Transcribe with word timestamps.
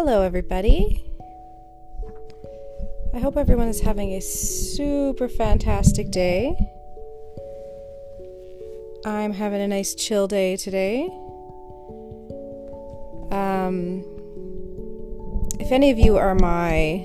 Hello, 0.00 0.22
everybody. 0.22 1.04
I 3.12 3.18
hope 3.18 3.36
everyone 3.36 3.66
is 3.66 3.80
having 3.80 4.12
a 4.12 4.20
super 4.20 5.28
fantastic 5.28 6.12
day. 6.12 6.54
I'm 9.04 9.32
having 9.32 9.60
a 9.60 9.66
nice 9.66 9.96
chill 9.96 10.28
day 10.28 10.56
today. 10.56 11.08
Um, 13.32 14.04
if 15.58 15.72
any 15.72 15.90
of 15.90 15.98
you 15.98 16.16
are 16.16 16.36
my 16.36 17.04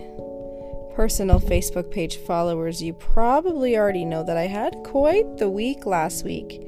personal 0.95 1.39
Facebook 1.39 1.89
page 1.89 2.17
followers, 2.17 2.79
you 2.79 2.93
probably 2.93 3.75
already 3.75 4.05
know 4.05 4.23
that 4.23 4.37
I 4.37 4.45
had 4.45 4.75
quite 4.83 5.37
the 5.37 5.49
week 5.49 5.87
last 5.87 6.23
week. 6.23 6.61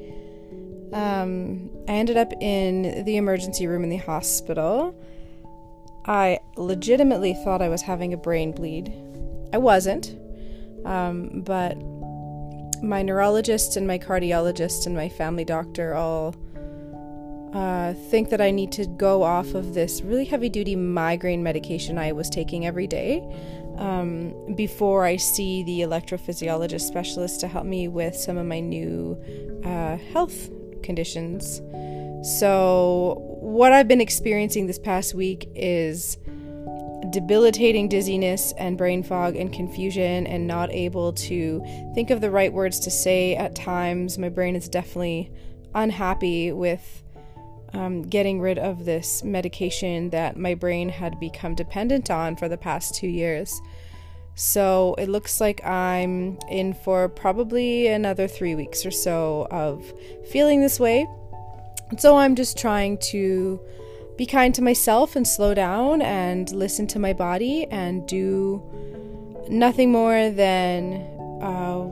Um, 0.92 1.70
I 1.86 1.92
ended 1.92 2.16
up 2.16 2.32
in 2.40 3.04
the 3.04 3.16
emergency 3.16 3.68
room 3.68 3.84
in 3.84 3.90
the 3.90 3.98
hospital. 3.98 5.00
I 6.06 6.38
legitimately 6.56 7.34
thought 7.34 7.62
I 7.62 7.68
was 7.68 7.82
having 7.82 8.12
a 8.12 8.16
brain 8.16 8.52
bleed. 8.52 8.92
I 9.52 9.58
wasn't, 9.58 10.16
um, 10.84 11.42
but 11.44 11.76
my 12.82 13.02
neurologist 13.02 13.76
and 13.76 13.86
my 13.86 13.98
cardiologist 13.98 14.86
and 14.86 14.94
my 14.94 15.08
family 15.08 15.44
doctor 15.44 15.94
all 15.94 16.34
uh, 17.54 17.94
think 18.10 18.28
that 18.30 18.40
I 18.40 18.50
need 18.50 18.70
to 18.72 18.86
go 18.86 19.22
off 19.22 19.54
of 19.54 19.74
this 19.74 20.02
really 20.02 20.24
heavy 20.24 20.48
duty 20.48 20.76
migraine 20.76 21.42
medication 21.42 21.96
I 21.96 22.12
was 22.12 22.28
taking 22.28 22.66
every 22.66 22.86
day 22.86 23.22
um, 23.78 24.54
before 24.54 25.04
I 25.04 25.16
see 25.16 25.62
the 25.62 25.80
electrophysiologist 25.80 26.82
specialist 26.82 27.40
to 27.40 27.48
help 27.48 27.64
me 27.64 27.88
with 27.88 28.14
some 28.14 28.36
of 28.36 28.46
my 28.46 28.60
new 28.60 29.18
uh, 29.64 29.96
health 30.12 30.50
conditions. 30.82 31.60
So, 32.26 33.22
what 33.40 33.72
I've 33.72 33.86
been 33.86 34.00
experiencing 34.00 34.66
this 34.66 34.80
past 34.80 35.14
week 35.14 35.48
is 35.54 36.18
debilitating 37.10 37.88
dizziness 37.88 38.52
and 38.58 38.76
brain 38.76 39.04
fog 39.04 39.36
and 39.36 39.52
confusion 39.52 40.26
and 40.26 40.44
not 40.44 40.72
able 40.72 41.12
to 41.12 41.62
think 41.94 42.10
of 42.10 42.20
the 42.20 42.32
right 42.32 42.52
words 42.52 42.80
to 42.80 42.90
say 42.90 43.36
at 43.36 43.54
times. 43.54 44.18
My 44.18 44.28
brain 44.28 44.56
is 44.56 44.68
definitely 44.68 45.30
unhappy 45.72 46.50
with 46.50 47.04
um, 47.72 48.02
getting 48.02 48.40
rid 48.40 48.58
of 48.58 48.84
this 48.84 49.22
medication 49.22 50.10
that 50.10 50.36
my 50.36 50.54
brain 50.54 50.88
had 50.88 51.20
become 51.20 51.54
dependent 51.54 52.10
on 52.10 52.34
for 52.34 52.48
the 52.48 52.58
past 52.58 52.96
two 52.96 53.06
years. 53.06 53.60
So 54.34 54.96
it 54.98 55.08
looks 55.08 55.40
like 55.40 55.64
I'm 55.64 56.40
in 56.50 56.74
for 56.74 57.08
probably 57.08 57.86
another 57.86 58.26
three 58.26 58.56
weeks 58.56 58.84
or 58.84 58.90
so 58.90 59.46
of 59.52 59.84
feeling 60.28 60.60
this 60.60 60.80
way. 60.80 61.06
So 61.98 62.16
I'm 62.16 62.34
just 62.34 62.58
trying 62.58 62.98
to 62.98 63.60
be 64.16 64.26
kind 64.26 64.54
to 64.54 64.62
myself 64.62 65.14
and 65.14 65.26
slow 65.26 65.54
down 65.54 66.02
and 66.02 66.50
listen 66.52 66.86
to 66.88 66.98
my 66.98 67.12
body 67.12 67.66
and 67.70 68.06
do 68.08 68.62
nothing 69.48 69.92
more 69.92 70.30
than 70.30 70.94
uh, 71.42 71.82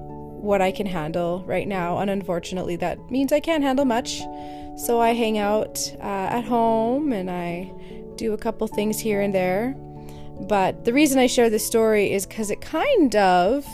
what 0.45 0.61
I 0.61 0.73
can 0.73 0.87
handle 0.87 1.45
right 1.47 1.69
now. 1.69 1.99
And 1.99 2.11
unfortunately, 2.11 2.77
that 2.77 2.99
means 3.11 3.33
I 3.33 3.41
can't 3.41 3.63
handle 3.63 3.85
much. 3.85 4.21
So 4.77 5.01
I 5.01 5.13
hang 5.15 5.39
out 5.39 5.79
uh, 6.01 6.03
at 6.03 6.45
home 6.45 7.13
and 7.13 7.31
I 7.31 7.73
do 8.17 8.33
a 8.33 8.39
couple 8.39 8.67
things 8.67 8.99
here 8.99 9.21
and 9.21 9.35
there. 9.35 9.75
But 10.49 10.85
the 10.85 10.93
reason 10.93 11.19
I 11.19 11.29
share 11.29 11.49
this 11.49 11.65
story 11.65 12.13
is 12.13 12.27
because 12.27 12.51
it 12.51 12.61
kind 12.61 13.15
of 13.15 13.65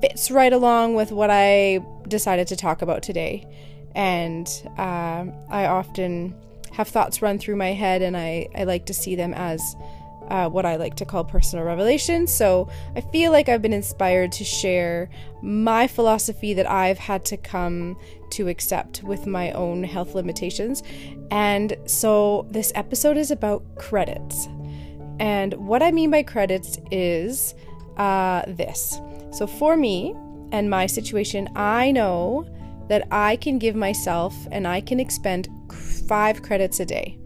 fits 0.00 0.30
right 0.30 0.52
along 0.52 0.94
with 0.94 1.12
what 1.12 1.28
I 1.30 1.80
decided 2.08 2.46
to 2.48 2.56
talk 2.56 2.80
about 2.80 3.02
today. 3.02 3.46
And 3.94 4.48
uh, 4.78 5.26
I 5.48 5.66
often 5.66 6.34
have 6.72 6.88
thoughts 6.88 7.20
run 7.22 7.38
through 7.38 7.56
my 7.56 7.72
head, 7.72 8.02
and 8.02 8.16
I, 8.16 8.48
I 8.54 8.64
like 8.64 8.86
to 8.86 8.94
see 8.94 9.16
them 9.16 9.34
as 9.34 9.76
uh, 10.28 10.48
what 10.48 10.64
I 10.64 10.76
like 10.76 10.94
to 10.96 11.04
call 11.04 11.24
personal 11.24 11.64
revelation. 11.64 12.26
So 12.26 12.68
I 12.94 13.00
feel 13.00 13.32
like 13.32 13.48
I've 13.48 13.62
been 13.62 13.72
inspired 13.72 14.32
to 14.32 14.44
share 14.44 15.10
my 15.42 15.86
philosophy 15.86 16.54
that 16.54 16.70
I've 16.70 16.98
had 16.98 17.24
to 17.26 17.36
come 17.36 17.98
to 18.30 18.48
accept 18.48 19.02
with 19.02 19.26
my 19.26 19.50
own 19.52 19.82
health 19.82 20.14
limitations. 20.14 20.82
And 21.32 21.76
so 21.86 22.46
this 22.50 22.70
episode 22.76 23.16
is 23.16 23.32
about 23.32 23.64
credits. 23.76 24.46
And 25.18 25.54
what 25.54 25.82
I 25.82 25.90
mean 25.90 26.10
by 26.10 26.22
credits 26.22 26.78
is 26.90 27.54
uh, 27.96 28.42
this. 28.46 29.00
So 29.32 29.46
for 29.46 29.76
me 29.76 30.14
and 30.52 30.70
my 30.70 30.86
situation, 30.86 31.48
I 31.56 31.90
know 31.90 32.46
that 32.90 33.06
I 33.12 33.36
can 33.36 33.58
give 33.58 33.76
myself 33.76 34.34
and 34.50 34.66
I 34.66 34.80
can 34.80 34.98
expend 34.98 35.48
five 36.08 36.42
credits 36.42 36.80
a 36.80 36.84
day. 36.84 37.16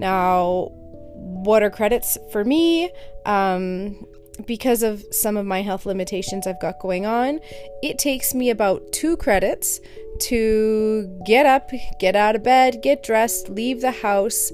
Now, 0.00 0.72
what 1.14 1.62
are 1.62 1.70
credits 1.70 2.18
for 2.32 2.44
me? 2.44 2.90
Um, 3.24 4.04
because 4.46 4.82
of 4.82 5.04
some 5.12 5.36
of 5.36 5.46
my 5.46 5.62
health 5.62 5.86
limitations 5.86 6.46
I've 6.46 6.60
got 6.60 6.80
going 6.80 7.06
on, 7.06 7.38
it 7.84 7.98
takes 7.98 8.34
me 8.34 8.50
about 8.50 8.92
two 8.92 9.16
credits 9.16 9.80
to 10.22 11.22
get 11.24 11.46
up, 11.46 11.70
get 12.00 12.16
out 12.16 12.34
of 12.34 12.42
bed, 12.42 12.82
get 12.82 13.04
dressed, 13.04 13.48
leave 13.48 13.80
the 13.80 13.92
house 13.92 14.50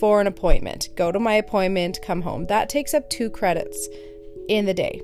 for 0.00 0.22
an 0.22 0.26
appointment. 0.26 0.88
Go 0.96 1.12
to 1.12 1.20
my 1.20 1.34
appointment, 1.34 2.00
come 2.02 2.22
home. 2.22 2.46
That 2.46 2.70
takes 2.70 2.94
up 2.94 3.08
two 3.10 3.28
credits 3.28 3.86
in 4.48 4.64
the 4.64 4.74
day. 4.74 5.02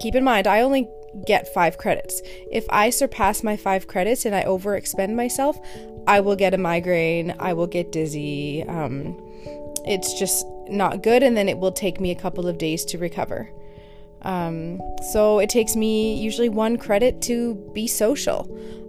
Keep 0.00 0.14
in 0.14 0.24
mind, 0.24 0.46
I 0.46 0.62
only 0.62 0.88
get 1.26 1.52
five 1.52 1.78
credits. 1.78 2.22
If 2.50 2.66
I 2.70 2.90
surpass 2.90 3.42
my 3.42 3.56
five 3.56 3.86
credits 3.86 4.24
and 4.24 4.34
I 4.34 4.44
overexpend 4.44 5.14
myself, 5.14 5.58
I 6.06 6.20
will 6.20 6.36
get 6.36 6.54
a 6.54 6.58
migraine, 6.58 7.34
I 7.38 7.52
will 7.52 7.66
get 7.66 7.92
dizzy. 7.92 8.62
Um, 8.64 9.16
it's 9.84 10.18
just 10.18 10.46
not 10.68 11.02
good, 11.02 11.22
and 11.22 11.36
then 11.36 11.48
it 11.48 11.58
will 11.58 11.72
take 11.72 12.00
me 12.00 12.10
a 12.10 12.14
couple 12.14 12.46
of 12.46 12.58
days 12.58 12.84
to 12.86 12.98
recover. 12.98 13.50
Um, 14.22 14.80
so 15.12 15.38
it 15.38 15.48
takes 15.48 15.74
me 15.74 16.14
usually 16.16 16.48
one 16.48 16.76
credit 16.76 17.22
to 17.22 17.54
be 17.72 17.86
social. 17.86 18.46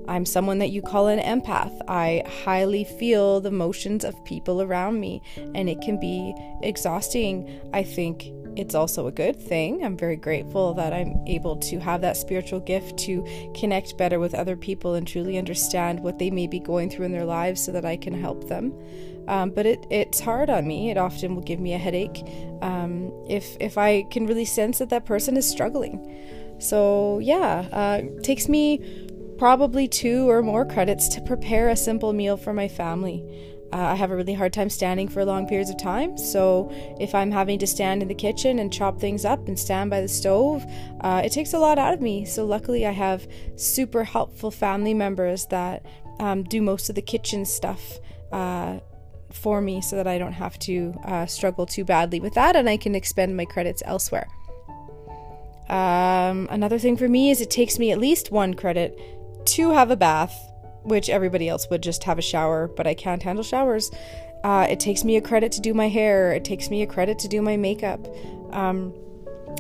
I'm 0.07 0.25
someone 0.25 0.59
that 0.59 0.71
you 0.71 0.81
call 0.81 1.07
an 1.07 1.19
empath. 1.19 1.79
I 1.87 2.23
highly 2.43 2.83
feel 2.83 3.39
the 3.39 3.51
motions 3.51 4.03
of 4.03 4.13
people 4.25 4.61
around 4.61 4.99
me, 4.99 5.21
and 5.55 5.69
it 5.69 5.79
can 5.81 5.99
be 5.99 6.33
exhausting. 6.61 7.61
I 7.73 7.83
think 7.83 8.31
it's 8.55 8.75
also 8.75 9.07
a 9.07 9.11
good 9.11 9.39
thing. 9.39 9.83
I'm 9.83 9.97
very 9.97 10.15
grateful 10.15 10.73
that 10.75 10.93
I'm 10.93 11.23
able 11.27 11.55
to 11.57 11.79
have 11.79 12.01
that 12.01 12.17
spiritual 12.17 12.59
gift 12.59 12.97
to 12.99 13.25
connect 13.55 13.97
better 13.97 14.19
with 14.19 14.33
other 14.33 14.55
people 14.55 14.95
and 14.95 15.07
truly 15.07 15.37
understand 15.37 15.99
what 16.01 16.19
they 16.19 16.29
may 16.29 16.47
be 16.47 16.59
going 16.59 16.89
through 16.89 17.05
in 17.05 17.11
their 17.11 17.25
lives 17.25 17.63
so 17.63 17.71
that 17.71 17.85
I 17.85 17.97
can 17.97 18.13
help 18.13 18.47
them. 18.47 18.73
Um, 19.27 19.51
but 19.51 19.65
it, 19.65 19.85
it's 19.89 20.19
hard 20.19 20.49
on 20.49 20.67
me. 20.67 20.89
It 20.89 20.97
often 20.97 21.35
will 21.35 21.43
give 21.43 21.59
me 21.59 21.73
a 21.73 21.77
headache 21.77 22.23
um, 22.61 23.11
if 23.29 23.55
if 23.59 23.77
I 23.77 24.03
can 24.11 24.25
really 24.25 24.45
sense 24.45 24.79
that 24.79 24.89
that 24.89 25.05
person 25.05 25.37
is 25.37 25.47
struggling. 25.47 26.57
So 26.59 27.19
yeah, 27.19 27.67
uh, 27.71 28.01
takes 28.21 28.49
me 28.49 28.79
probably 29.37 29.87
two 29.87 30.29
or 30.29 30.43
more 30.43 30.65
credits 30.65 31.07
to 31.07 31.21
prepare 31.21 31.69
a 31.69 31.75
simple 31.75 32.13
meal 32.13 32.37
for 32.37 32.53
my 32.53 32.67
family. 32.67 33.50
Uh, 33.73 33.77
I 33.77 33.95
have 33.95 34.11
a 34.11 34.15
really 34.15 34.33
hard 34.33 34.51
time 34.51 34.69
standing 34.69 35.07
for 35.07 35.23
long 35.23 35.47
periods 35.47 35.69
of 35.69 35.77
time, 35.77 36.17
so 36.17 36.69
if 36.99 37.15
I'm 37.15 37.31
having 37.31 37.57
to 37.59 37.67
stand 37.67 38.01
in 38.01 38.07
the 38.07 38.15
kitchen 38.15 38.59
and 38.59 38.71
chop 38.71 38.99
things 38.99 39.23
up 39.23 39.47
and 39.47 39.57
stand 39.57 39.89
by 39.89 40.01
the 40.01 40.09
stove, 40.09 40.65
uh, 41.01 41.21
it 41.23 41.31
takes 41.31 41.53
a 41.53 41.59
lot 41.59 41.79
out 41.79 41.93
of 41.93 42.01
me. 42.01 42.25
So, 42.25 42.45
luckily, 42.45 42.85
I 42.85 42.91
have 42.91 43.27
super 43.55 44.03
helpful 44.03 44.51
family 44.51 44.93
members 44.93 45.45
that 45.47 45.85
um, 46.19 46.43
do 46.43 46.61
most 46.61 46.89
of 46.89 46.95
the 46.95 47.01
kitchen 47.01 47.45
stuff 47.45 47.99
uh, 48.31 48.79
for 49.31 49.61
me 49.61 49.81
so 49.81 49.95
that 49.95 50.07
I 50.07 50.17
don't 50.17 50.33
have 50.33 50.57
to 50.59 50.93
uh, 51.05 51.25
struggle 51.25 51.65
too 51.65 51.85
badly 51.85 52.19
with 52.19 52.33
that 52.35 52.55
and 52.55 52.69
I 52.69 52.77
can 52.77 52.95
expend 52.95 53.35
my 53.35 53.45
credits 53.45 53.81
elsewhere. 53.85 54.27
Um, 55.69 56.47
another 56.51 56.77
thing 56.77 56.97
for 56.97 57.07
me 57.07 57.31
is 57.31 57.39
it 57.39 57.49
takes 57.49 57.79
me 57.79 57.91
at 57.91 57.97
least 57.97 58.31
one 58.31 58.53
credit 58.53 58.99
to 59.45 59.71
have 59.71 59.89
a 59.89 59.95
bath 59.95 60.50
which 60.83 61.09
everybody 61.09 61.47
else 61.47 61.69
would 61.69 61.83
just 61.83 62.03
have 62.03 62.17
a 62.17 62.21
shower, 62.21 62.67
but 62.67 62.87
I 62.87 62.93
can't 62.93 63.23
handle 63.23 63.43
showers. 63.43 63.91
Uh, 64.43 64.67
it 64.69 64.79
takes 64.79 65.03
me 65.03 65.15
a 65.17 65.21
credit 65.21 65.51
to 65.53 65.61
do 65.61 65.73
my 65.73 65.87
hair. 65.87 66.31
It 66.33 66.43
takes 66.43 66.69
me 66.69 66.81
a 66.81 66.87
credit 66.87 67.19
to 67.19 67.27
do 67.27 67.41
my 67.41 67.57
makeup. 67.57 68.07
Um, 68.51 68.93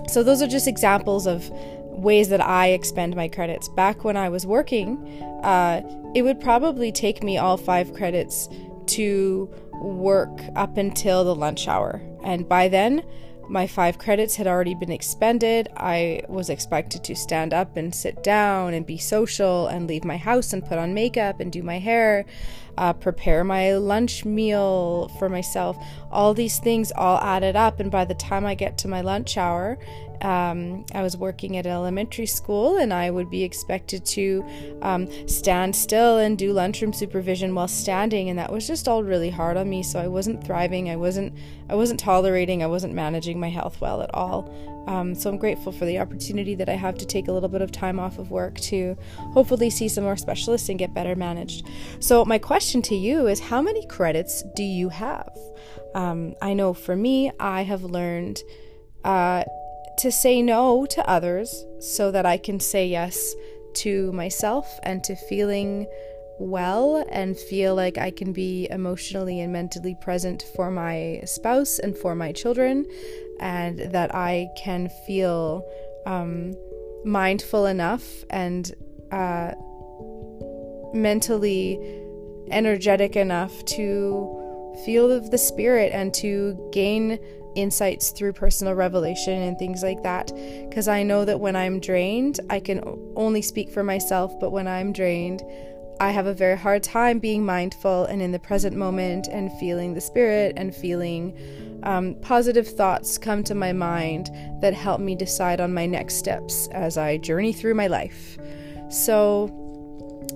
so 0.07 0.23
those 0.23 0.41
are 0.41 0.47
just 0.47 0.67
examples 0.67 1.27
of 1.27 1.49
ways 1.49 2.29
that 2.29 2.41
I 2.41 2.69
expend 2.69 3.15
my 3.15 3.27
credits. 3.27 3.69
Back 3.69 4.03
when 4.03 4.17
I 4.17 4.29
was 4.29 4.45
working, 4.45 4.97
uh, 5.43 5.81
it 6.15 6.23
would 6.23 6.39
probably 6.39 6.91
take 6.91 7.21
me 7.21 7.37
all 7.37 7.57
five 7.57 7.93
credits 7.93 8.49
to 8.87 9.53
work 9.73 10.41
up 10.55 10.77
until 10.77 11.23
the 11.23 11.35
lunch 11.35 11.67
hour, 11.67 12.01
and 12.23 12.47
by 12.47 12.67
then 12.67 13.03
my 13.51 13.67
five 13.67 13.97
credits 13.97 14.37
had 14.37 14.47
already 14.47 14.73
been 14.73 14.93
expended. 14.93 15.67
I 15.75 16.23
was 16.29 16.49
expected 16.49 17.03
to 17.03 17.15
stand 17.15 17.53
up 17.53 17.75
and 17.75 17.93
sit 17.93 18.23
down 18.23 18.73
and 18.73 18.85
be 18.85 18.97
social 18.97 19.67
and 19.67 19.87
leave 19.87 20.05
my 20.05 20.15
house 20.15 20.53
and 20.53 20.65
put 20.65 20.77
on 20.77 20.93
makeup 20.93 21.41
and 21.41 21.51
do 21.51 21.61
my 21.61 21.77
hair. 21.77 22.25
uh, 22.77 22.93
prepare 22.93 23.43
my 23.43 23.73
lunch 23.73 24.25
meal 24.25 25.09
for 25.19 25.29
myself. 25.29 25.77
All 26.11 26.33
these 26.33 26.59
things 26.59 26.91
all 26.95 27.17
added 27.19 27.55
up, 27.55 27.79
and 27.79 27.91
by 27.91 28.05
the 28.05 28.15
time 28.15 28.45
I 28.45 28.55
get 28.55 28.77
to 28.79 28.87
my 28.87 29.01
lunch 29.01 29.37
hour, 29.37 29.77
um, 30.21 30.85
I 30.93 31.01
was 31.01 31.17
working 31.17 31.57
at 31.57 31.65
elementary 31.65 32.25
school 32.25 32.77
and 32.77 32.93
I 32.93 33.09
would 33.09 33.29
be 33.29 33.43
expected 33.43 34.05
to 34.07 34.45
um, 34.81 35.07
stand 35.27 35.75
still 35.75 36.17
and 36.17 36.37
do 36.37 36.53
lunchroom 36.53 36.93
supervision 36.93 37.55
while 37.55 37.67
standing, 37.67 38.29
and 38.29 38.37
that 38.39 38.51
was 38.51 38.67
just 38.67 38.87
all 38.87 39.03
really 39.03 39.29
hard 39.29 39.57
on 39.57 39.69
me. 39.69 39.83
So 39.83 39.99
I 39.99 40.07
wasn't 40.07 40.43
thriving. 40.45 40.89
I 40.89 40.95
wasn't. 40.95 41.33
I 41.69 41.75
wasn't 41.75 41.99
tolerating. 41.99 42.63
I 42.63 42.67
wasn't 42.67 42.93
managing 42.93 43.39
my 43.39 43.49
health 43.49 43.79
well 43.79 44.01
at 44.01 44.13
all. 44.13 44.53
Um, 44.87 45.13
so 45.15 45.29
I'm 45.29 45.37
grateful 45.37 45.71
for 45.71 45.85
the 45.85 45.99
opportunity 45.99 46.55
that 46.55 46.67
I 46.67 46.73
have 46.73 46.97
to 46.97 47.05
take 47.05 47.27
a 47.27 47.31
little 47.31 47.49
bit 47.49 47.61
of 47.61 47.71
time 47.71 47.99
off 47.99 48.17
of 48.17 48.31
work 48.31 48.59
to 48.61 48.97
hopefully 49.17 49.69
see 49.69 49.87
some 49.87 50.03
more 50.03 50.17
specialists 50.17 50.69
and 50.69 50.79
get 50.79 50.93
better 50.93 51.15
managed. 51.15 51.67
So 51.99 52.25
my 52.25 52.39
question 52.39 52.81
to 52.83 52.95
you 52.95 53.27
is, 53.27 53.39
how 53.39 53.61
many 53.61 53.85
credits 53.85 54.43
do 54.55 54.63
you 54.63 54.89
have? 54.89 55.31
Um, 55.93 56.35
I 56.41 56.53
know 56.53 56.73
for 56.73 56.95
me, 56.95 57.31
I 57.39 57.61
have 57.63 57.83
learned. 57.83 58.41
Uh, 59.03 59.43
to 60.01 60.11
say 60.11 60.41
no 60.41 60.85
to 60.87 61.07
others 61.07 61.65
so 61.79 62.11
that 62.11 62.25
I 62.25 62.37
can 62.37 62.59
say 62.59 62.87
yes 62.87 63.35
to 63.73 64.11
myself 64.11 64.67
and 64.81 65.03
to 65.03 65.15
feeling 65.15 65.87
well 66.39 67.05
and 67.09 67.37
feel 67.37 67.75
like 67.75 67.99
I 67.99 68.09
can 68.09 68.33
be 68.33 68.67
emotionally 68.71 69.39
and 69.39 69.53
mentally 69.53 69.95
present 70.01 70.43
for 70.55 70.71
my 70.71 71.21
spouse 71.25 71.77
and 71.77 71.95
for 71.95 72.15
my 72.15 72.31
children, 72.31 72.87
and 73.39 73.77
that 73.91 74.13
I 74.15 74.49
can 74.57 74.89
feel 75.05 75.63
um, 76.07 76.55
mindful 77.05 77.67
enough 77.67 78.03
and 78.31 78.71
uh, 79.11 79.51
mentally 80.95 81.79
energetic 82.49 83.15
enough 83.15 83.63
to 83.65 84.73
feel 84.83 85.21
the 85.29 85.37
spirit 85.37 85.91
and 85.93 86.11
to 86.15 86.69
gain 86.71 87.19
insights 87.55 88.11
through 88.11 88.33
personal 88.33 88.73
revelation 88.73 89.41
and 89.41 89.57
things 89.57 89.83
like 89.83 90.03
that. 90.03 90.31
Because 90.69 90.87
I 90.87 91.03
know 91.03 91.25
that 91.25 91.39
when 91.39 91.55
I'm 91.55 91.79
drained, 91.79 92.39
I 92.49 92.59
can 92.59 92.81
only 93.15 93.41
speak 93.41 93.71
for 93.71 93.83
myself, 93.83 94.39
but 94.39 94.51
when 94.51 94.67
I'm 94.67 94.93
drained, 94.93 95.43
I 95.99 96.09
have 96.09 96.25
a 96.25 96.33
very 96.33 96.57
hard 96.57 96.81
time 96.81 97.19
being 97.19 97.45
mindful 97.45 98.05
and 98.05 98.21
in 98.21 98.31
the 98.31 98.39
present 98.39 98.75
moment 98.75 99.27
and 99.27 99.51
feeling 99.59 99.93
the 99.93 100.01
spirit 100.01 100.53
and 100.57 100.75
feeling 100.75 101.37
um, 101.83 102.15
positive 102.21 102.67
thoughts 102.67 103.17
come 103.17 103.43
to 103.43 103.55
my 103.55 103.71
mind 103.71 104.29
that 104.61 104.73
help 104.73 104.99
me 104.99 105.15
decide 105.15 105.61
on 105.61 105.73
my 105.73 105.85
next 105.85 106.15
steps 106.15 106.67
as 106.71 106.97
I 106.97 107.17
journey 107.17 107.53
through 107.53 107.75
my 107.75 107.87
life. 107.87 108.37
So, 108.89 109.49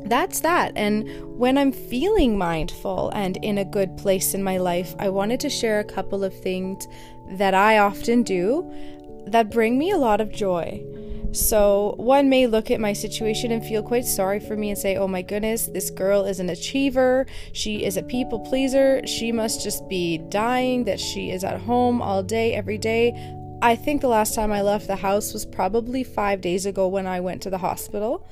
that's 0.06 0.42
that. 0.42 0.72
And 0.76 1.08
when 1.38 1.58
I'm 1.58 1.72
feeling 1.72 2.38
mindful 2.38 3.10
and 3.10 3.38
in 3.38 3.58
a 3.58 3.66
good 3.66 3.98
place 3.98 4.34
in 4.34 4.44
my 4.44 4.58
life, 4.58 4.96
I 5.00 5.10
wanted 5.10 5.40
to 5.42 5.50
share 5.50 5.80
a 5.80 5.84
couple 5.84 6.24
of 6.24 6.40
things 6.42 6.88
that 7.32 7.54
I 7.54 7.80
often 7.80 8.24
do 8.24 8.72
that 9.28 9.50
bring 9.50 9.78
me 9.78 9.92
a 9.92 9.98
lot 9.98 10.22
of 10.22 10.32
joy. 10.32 10.84
So, 11.32 11.96
one 11.98 12.30
may 12.30 12.48
look 12.48 12.72
at 12.72 12.80
my 12.80 12.94
situation 12.94 13.52
and 13.52 13.62
feel 13.62 13.84
quite 13.84 14.06
sorry 14.06 14.40
for 14.40 14.56
me 14.56 14.70
and 14.70 14.78
say, 14.78 14.96
Oh 14.96 15.08
my 15.08 15.22
goodness, 15.22 15.66
this 15.66 15.90
girl 15.90 16.24
is 16.24 16.40
an 16.40 16.50
achiever. 16.50 17.26
She 17.52 17.84
is 17.84 17.98
a 17.98 18.04
people 18.04 18.40
pleaser. 18.40 19.06
She 19.06 19.34
must 19.34 19.62
just 19.62 19.88
be 19.90 20.20
dying 20.30 20.86
that 20.86 20.98
she 21.00 21.32
is 21.32 21.44
at 21.44 21.60
home 21.60 22.02
all 22.02 22.24
day, 22.24 22.54
every 22.54 22.78
day. 22.78 23.14
I 23.62 23.76
think 23.76 24.00
the 24.00 24.08
last 24.08 24.34
time 24.34 24.52
I 24.52 24.62
left 24.62 24.88
the 24.88 24.96
house 24.96 25.34
was 25.34 25.46
probably 25.46 26.06
five 26.06 26.40
days 26.40 26.66
ago 26.66 26.88
when 26.88 27.06
I 27.06 27.20
went 27.20 27.42
to 27.42 27.50
the 27.50 27.58
hospital. 27.58 28.26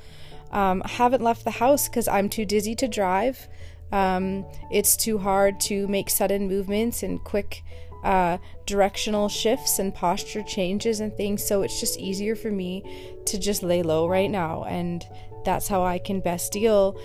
Um, 0.54 0.80
haven't 0.86 1.22
left 1.22 1.44
the 1.44 1.50
house 1.50 1.88
because 1.88 2.08
I'm 2.08 2.28
too 2.28 2.46
dizzy 2.46 2.74
to 2.76 2.88
drive. 2.88 3.48
Um, 3.92 4.46
it's 4.70 4.96
too 4.96 5.18
hard 5.18 5.60
to 5.60 5.86
make 5.88 6.08
sudden 6.08 6.48
movements 6.48 7.02
and 7.02 7.22
quick 7.22 7.62
uh, 8.04 8.38
directional 8.66 9.28
shifts 9.28 9.78
and 9.78 9.94
posture 9.94 10.42
changes 10.42 11.00
and 11.00 11.14
things. 11.16 11.44
So 11.44 11.62
it's 11.62 11.80
just 11.80 11.98
easier 11.98 12.36
for 12.36 12.50
me 12.50 13.20
to 13.26 13.38
just 13.38 13.62
lay 13.62 13.82
low 13.82 14.08
right 14.08 14.30
now. 14.30 14.64
And 14.64 15.04
that's 15.44 15.68
how 15.68 15.82
I 15.82 15.98
can 15.98 16.20
best 16.20 16.52
deal. 16.52 16.98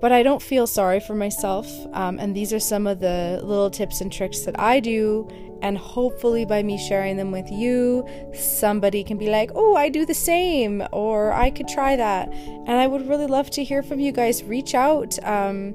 But 0.00 0.12
I 0.12 0.22
don't 0.22 0.42
feel 0.42 0.66
sorry 0.66 1.00
for 1.00 1.14
myself. 1.14 1.70
Um, 1.92 2.18
and 2.18 2.34
these 2.34 2.52
are 2.52 2.60
some 2.60 2.86
of 2.86 3.00
the 3.00 3.40
little 3.42 3.70
tips 3.70 4.00
and 4.00 4.10
tricks 4.12 4.40
that 4.40 4.58
I 4.58 4.80
do 4.80 5.28
and 5.62 5.76
hopefully, 5.76 6.44
by 6.44 6.62
me 6.62 6.78
sharing 6.78 7.16
them 7.16 7.32
with 7.32 7.50
you, 7.50 8.06
somebody 8.34 9.04
can 9.04 9.18
be 9.18 9.28
like, 9.28 9.50
oh, 9.54 9.76
I 9.76 9.88
do 9.88 10.06
the 10.06 10.14
same, 10.14 10.82
or 10.92 11.32
I 11.32 11.50
could 11.50 11.68
try 11.68 11.96
that. 11.96 12.32
And 12.32 12.70
I 12.70 12.86
would 12.86 13.06
really 13.08 13.26
love 13.26 13.50
to 13.50 13.64
hear 13.64 13.82
from 13.82 14.00
you 14.00 14.12
guys. 14.12 14.42
Reach 14.42 14.74
out. 14.74 15.22
Um, 15.24 15.74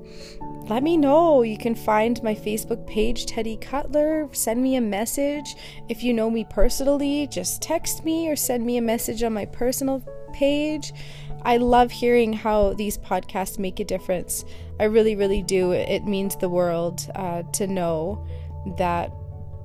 let 0.68 0.82
me 0.82 0.98
know. 0.98 1.44
You 1.44 1.58
can 1.58 1.76
find 1.76 2.22
my 2.24 2.34
Facebook 2.34 2.88
page, 2.88 3.28
Teddy 3.28 3.58
Cutler. 3.58 4.28
Send 4.32 4.64
me 4.64 4.76
a 4.76 4.82
message. 4.82 5.56
If 5.90 6.04
you 6.04 6.12
know 6.12 6.30
me 6.30 6.46
personally, 6.50 7.28
just 7.28 7.62
text 7.62 8.04
me 8.04 8.30
or 8.30 8.36
send 8.36 8.66
me 8.66 8.78
a 8.78 8.82
message 8.82 9.22
on 9.22 9.34
my 9.34 9.46
personal 9.46 10.04
page. 10.34 10.92
I 11.44 11.58
love 11.58 11.92
hearing 11.92 12.34
how 12.34 12.74
these 12.74 12.98
podcasts 12.98 13.60
make 13.60 13.80
a 13.80 13.86
difference. 13.86 14.44
I 14.80 14.86
really, 14.86 15.16
really 15.16 15.44
do. 15.44 15.72
It 15.72 16.06
means 16.06 16.36
the 16.36 16.50
world 16.50 17.08
uh, 17.14 17.44
to 17.54 17.68
know 17.68 18.26
that 18.78 19.12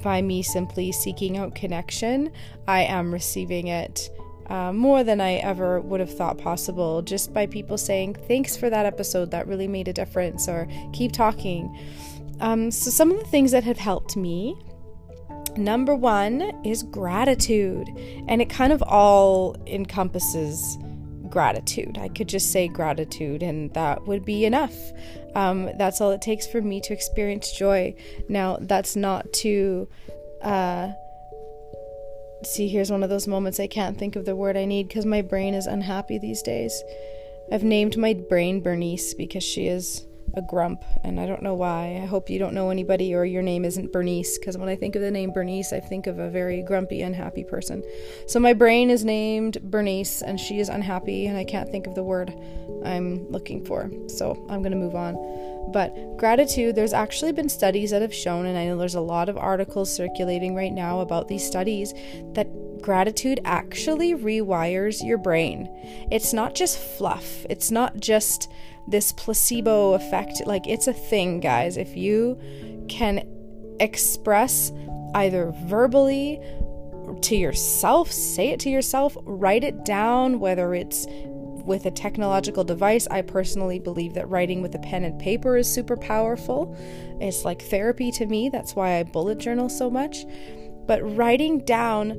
by 0.03 0.21
me 0.21 0.43
simply 0.43 0.93
seeking 0.93 1.39
out 1.39 1.55
connection, 1.55 2.31
I 2.69 2.83
am 2.83 3.11
receiving 3.11 3.69
it 3.69 4.11
uh, 4.51 4.73
more 4.73 5.05
than 5.05 5.21
I 5.21 5.35
ever 5.35 5.81
would 5.81 6.01
have 6.01 6.13
thought 6.13 6.37
possible 6.37 7.03
just 7.03 7.33
by 7.33 7.47
people 7.47 7.79
saying, 7.79 8.17
Thanks 8.27 8.57
for 8.57 8.69
that 8.69 8.85
episode, 8.85 9.31
that 9.31 9.47
really 9.47 9.69
made 9.69 9.87
a 9.87 9.93
difference, 9.93 10.49
or 10.49 10.69
keep 10.93 11.13
talking. 11.13 11.79
Um, 12.41 12.71
so, 12.71 12.91
some 12.91 13.13
of 13.13 13.19
the 13.19 13.27
things 13.27 13.53
that 13.53 13.65
have 13.65 13.79
helped 13.79 14.17
me 14.17 14.57
number 15.57 15.95
one 15.95 16.41
is 16.65 16.83
gratitude, 16.83 17.89
and 18.29 18.43
it 18.43 18.51
kind 18.51 18.73
of 18.73 18.83
all 18.83 19.57
encompasses 19.67 20.79
gratitude. 21.29 21.97
I 21.97 22.09
could 22.09 22.29
just 22.29 22.51
say 22.51 22.67
gratitude, 22.67 23.45
and 23.45 23.73
that 23.75 24.07
would 24.07 24.25
be 24.25 24.45
enough. 24.45 24.75
Um, 25.37 25.71
that's 25.79 26.01
all 26.01 26.11
it 26.11 26.23
takes 26.23 26.49
for 26.49 26.61
me 26.61 26.81
to 26.81 26.93
experience 26.93 27.53
joy. 27.53 27.95
Now, 28.29 28.59
that's 28.61 28.97
not 28.97 29.33
to. 29.35 29.89
Uh, 30.43 30.93
see, 32.45 32.69
here's 32.69 32.91
one 32.91 33.03
of 33.03 33.11
those 33.11 33.27
moments 33.27 33.61
I 33.61 33.67
can't 33.67 33.99
think 33.99 34.17
of 34.17 34.25
the 34.25 34.37
word 34.37 34.57
I 34.57 34.65
need 34.65 34.89
because 34.89 35.07
my 35.07 35.23
brain 35.23 35.55
is 35.55 35.67
unhappy 35.67 36.19
these 36.19 36.43
days. 36.43 36.83
I've 37.53 37.65
named 37.65 37.97
my 37.97 38.15
brain 38.15 38.61
Bernice 38.61 39.15
because 39.15 39.43
she 39.43 39.67
is 39.67 40.07
a 40.35 40.43
grump, 40.43 40.85
and 41.03 41.19
I 41.19 41.27
don't 41.27 41.43
know 41.43 41.55
why. 41.55 41.99
I 42.01 42.07
hope 42.07 42.31
you 42.31 42.39
don't 42.39 42.55
know 42.55 42.71
anybody 42.71 43.13
or 43.15 43.25
your 43.25 43.43
name 43.43 43.65
isn't 43.65 43.93
Bernice, 43.93 44.39
because 44.39 44.57
when 44.57 44.69
I 44.69 44.77
think 44.77 44.95
of 44.95 45.03
the 45.03 45.11
name 45.11 45.33
Bernice, 45.33 45.73
I 45.73 45.81
think 45.81 46.07
of 46.07 46.21
a 46.21 46.31
very 46.31 46.63
grumpy, 46.63 47.03
unhappy 47.03 47.43
person. 47.43 47.83
So 48.29 48.39
my 48.39 48.53
brain 48.53 48.91
is 48.91 49.05
named 49.05 49.59
Bernice, 49.63 50.23
and 50.23 50.39
she 50.39 50.61
is 50.61 50.69
unhappy, 50.69 51.27
and 51.27 51.37
I 51.37 51.43
can't 51.43 51.69
think 51.69 51.89
of 51.89 51.97
the 51.97 52.05
word 52.05 52.33
I'm 52.85 53.29
looking 53.29 53.65
for. 53.65 53.91
So 54.07 54.47
I'm 54.49 54.63
going 54.63 54.71
to 54.71 54.79
move 54.79 54.95
on. 54.95 55.17
But 55.73 56.17
gratitude, 56.17 56.75
there's 56.75 56.93
actually 56.93 57.33
been 57.33 57.49
studies 57.49 57.91
that 57.91 58.03
have 58.03 58.15
shown, 58.15 58.47
and 58.47 58.59
I 58.59 58.67
know 58.67 58.77
there's 58.77 58.95
a 58.95 59.01
lot 59.01 59.29
of 59.29 59.37
articles 59.37 59.95
circulating 59.95 60.55
right 60.55 60.73
now 60.73 61.01
about 61.01 61.29
these 61.29 61.45
studies, 61.47 61.95
that 62.35 62.49
gratitude 62.83 63.41
actually 63.45 64.15
rewires 64.15 65.07
your 65.07 65.19
brain. 65.19 65.69
It's 66.11 66.33
not 66.33 66.55
just 66.55 66.79
fluff, 66.79 67.45
it's 67.51 67.71
not 67.71 68.01
just 68.01 68.51
this 68.89 69.13
placebo 69.13 69.93
effect. 69.95 70.43
Like, 70.47 70.67
it's 70.67 70.87
a 70.87 70.93
thing, 70.93 71.41
guys. 71.41 71.77
If 71.77 71.97
you 71.97 72.41
can 72.89 73.27
express 73.79 74.73
either 75.15 75.53
verbally 75.65 76.41
to 77.23 77.37
yourself, 77.37 78.11
say 78.11 78.49
it 78.49 78.61
to 78.61 78.71
yourself, 78.71 79.17
write 79.23 79.65
it 79.65 79.85
down, 79.85 80.41
whether 80.41 80.75
it's 80.75 81.07
with 81.65 81.87
a 81.87 81.91
technological 81.91 82.65
device. 82.65 83.07
I 83.11 83.23
personally 83.23 83.79
believe 83.79 84.15
that 84.15 84.29
writing 84.29 84.63
with 84.63 84.75
a 84.75 84.79
pen 84.79 85.05
and 85.05 85.21
paper 85.21 85.57
is 85.57 85.73
super 85.73 85.97
powerful. 85.97 86.77
It's 87.21 87.45
like 87.45 87.63
therapy 87.63 88.11
to 88.13 88.27
me. 88.27 88.49
That's 88.49 88.75
why 88.75 88.99
I 88.99 89.03
bullet 89.03 89.39
journal 89.39 89.69
so 89.69 89.91
much. 89.91 90.25
But 90.87 91.01
writing 91.17 91.61
down 91.65 92.19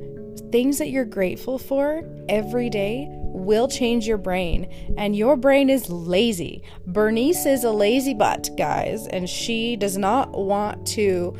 things 0.50 0.78
that 0.78 0.88
you're 0.88 1.04
grateful 1.04 1.58
for 1.58 2.02
every 2.28 2.70
day 2.70 3.06
will 3.10 3.68
change 3.68 4.06
your 4.06 4.18
brain. 4.18 4.70
And 4.96 5.16
your 5.16 5.36
brain 5.36 5.70
is 5.70 5.90
lazy. 5.90 6.62
Bernice 6.86 7.46
is 7.46 7.64
a 7.64 7.70
lazy 7.70 8.14
butt, 8.14 8.50
guys, 8.56 9.06
and 9.06 9.28
she 9.28 9.76
does 9.76 9.96
not 9.96 10.32
want 10.32 10.86
to 10.88 11.36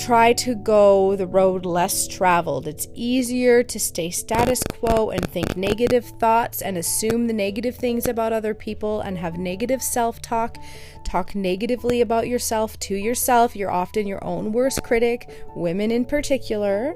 try 0.00 0.32
to 0.32 0.54
go 0.54 1.14
the 1.14 1.26
road 1.26 1.66
less 1.66 2.08
traveled. 2.08 2.66
It's 2.66 2.88
easier 2.94 3.62
to 3.62 3.78
stay 3.78 4.08
status 4.08 4.62
quo 4.78 5.10
and 5.10 5.24
think 5.30 5.56
negative 5.58 6.06
thoughts 6.18 6.62
and 6.62 6.78
assume 6.78 7.26
the 7.26 7.34
negative 7.34 7.76
things 7.76 8.08
about 8.08 8.32
other 8.32 8.54
people 8.54 9.02
and 9.02 9.18
have 9.18 9.36
negative 9.36 9.82
self 9.82 10.22
talk. 10.22 10.56
Talk 11.04 11.34
negatively 11.34 12.00
about 12.00 12.28
yourself 12.28 12.78
to 12.80 12.94
yourself. 12.94 13.54
You're 13.54 13.70
often 13.70 14.06
your 14.06 14.24
own 14.24 14.52
worst 14.52 14.82
critic, 14.82 15.28
women 15.54 15.90
in 15.90 16.06
particular. 16.06 16.94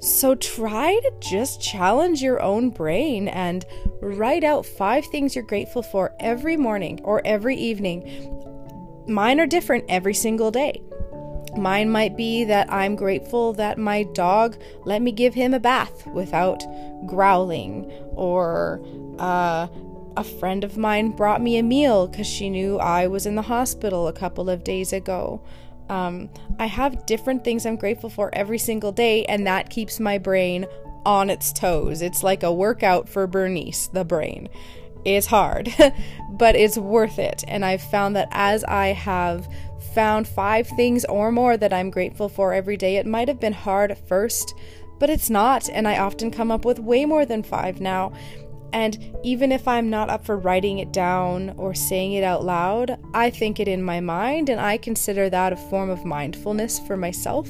So 0.00 0.34
try 0.34 0.98
to 1.02 1.12
just 1.20 1.60
challenge 1.60 2.22
your 2.22 2.40
own 2.40 2.70
brain 2.70 3.28
and 3.28 3.66
write 4.00 4.44
out 4.44 4.64
five 4.64 5.04
things 5.06 5.34
you're 5.34 5.44
grateful 5.44 5.82
for 5.82 6.14
every 6.20 6.56
morning 6.56 7.00
or 7.04 7.20
every 7.26 7.56
evening. 7.56 8.00
mine 9.08 9.40
are 9.40 9.46
different 9.46 9.84
every 9.88 10.14
single 10.14 10.50
day. 10.50 10.80
Mine 11.58 11.90
might 11.90 12.16
be 12.16 12.44
that 12.44 12.72
I'm 12.72 12.96
grateful 12.96 13.52
that 13.54 13.78
my 13.78 14.04
dog 14.04 14.56
let 14.84 15.02
me 15.02 15.12
give 15.12 15.34
him 15.34 15.52
a 15.52 15.60
bath 15.60 16.06
without 16.06 16.62
growling, 17.06 17.90
or 18.14 18.80
uh, 19.18 19.68
a 20.16 20.24
friend 20.24 20.64
of 20.64 20.76
mine 20.76 21.10
brought 21.10 21.40
me 21.42 21.58
a 21.58 21.62
meal 21.62 22.08
because 22.08 22.26
she 22.26 22.50
knew 22.50 22.78
I 22.78 23.06
was 23.06 23.26
in 23.26 23.34
the 23.34 23.42
hospital 23.42 24.08
a 24.08 24.12
couple 24.12 24.48
of 24.50 24.64
days 24.64 24.92
ago. 24.92 25.42
Um, 25.88 26.28
I 26.58 26.66
have 26.66 27.06
different 27.06 27.44
things 27.44 27.64
I'm 27.64 27.76
grateful 27.76 28.10
for 28.10 28.34
every 28.34 28.58
single 28.58 28.92
day, 28.92 29.24
and 29.24 29.46
that 29.46 29.70
keeps 29.70 30.00
my 30.00 30.18
brain 30.18 30.66
on 31.06 31.30
its 31.30 31.52
toes. 31.52 32.02
It's 32.02 32.22
like 32.22 32.42
a 32.42 32.52
workout 32.52 33.08
for 33.08 33.26
Bernice, 33.26 33.88
the 33.88 34.04
brain. 34.04 34.48
It's 35.04 35.26
hard, 35.26 35.72
but 36.30 36.56
it's 36.56 36.76
worth 36.76 37.18
it. 37.18 37.44
And 37.48 37.64
I've 37.64 37.82
found 37.82 38.16
that 38.16 38.28
as 38.32 38.64
I 38.64 38.88
have 38.88 39.48
found 39.94 40.28
five 40.28 40.66
things 40.68 41.04
or 41.04 41.32
more 41.32 41.56
that 41.56 41.72
I'm 41.72 41.90
grateful 41.90 42.28
for 42.28 42.52
every 42.52 42.76
day, 42.76 42.96
it 42.96 43.06
might 43.06 43.28
have 43.28 43.40
been 43.40 43.52
hard 43.52 43.90
at 43.90 44.08
first, 44.08 44.54
but 44.98 45.10
it's 45.10 45.30
not. 45.30 45.68
And 45.68 45.86
I 45.86 45.98
often 45.98 46.30
come 46.30 46.50
up 46.50 46.64
with 46.64 46.78
way 46.78 47.04
more 47.04 47.24
than 47.24 47.42
five 47.42 47.80
now. 47.80 48.12
And 48.72 49.16
even 49.22 49.50
if 49.50 49.66
I'm 49.66 49.88
not 49.88 50.10
up 50.10 50.26
for 50.26 50.36
writing 50.36 50.78
it 50.78 50.92
down 50.92 51.54
or 51.56 51.74
saying 51.74 52.12
it 52.12 52.24
out 52.24 52.44
loud, 52.44 52.98
I 53.14 53.30
think 53.30 53.60
it 53.60 53.68
in 53.68 53.82
my 53.82 54.00
mind, 54.00 54.50
and 54.50 54.60
I 54.60 54.76
consider 54.76 55.30
that 55.30 55.54
a 55.54 55.56
form 55.56 55.88
of 55.88 56.04
mindfulness 56.04 56.78
for 56.80 56.96
myself. 56.96 57.48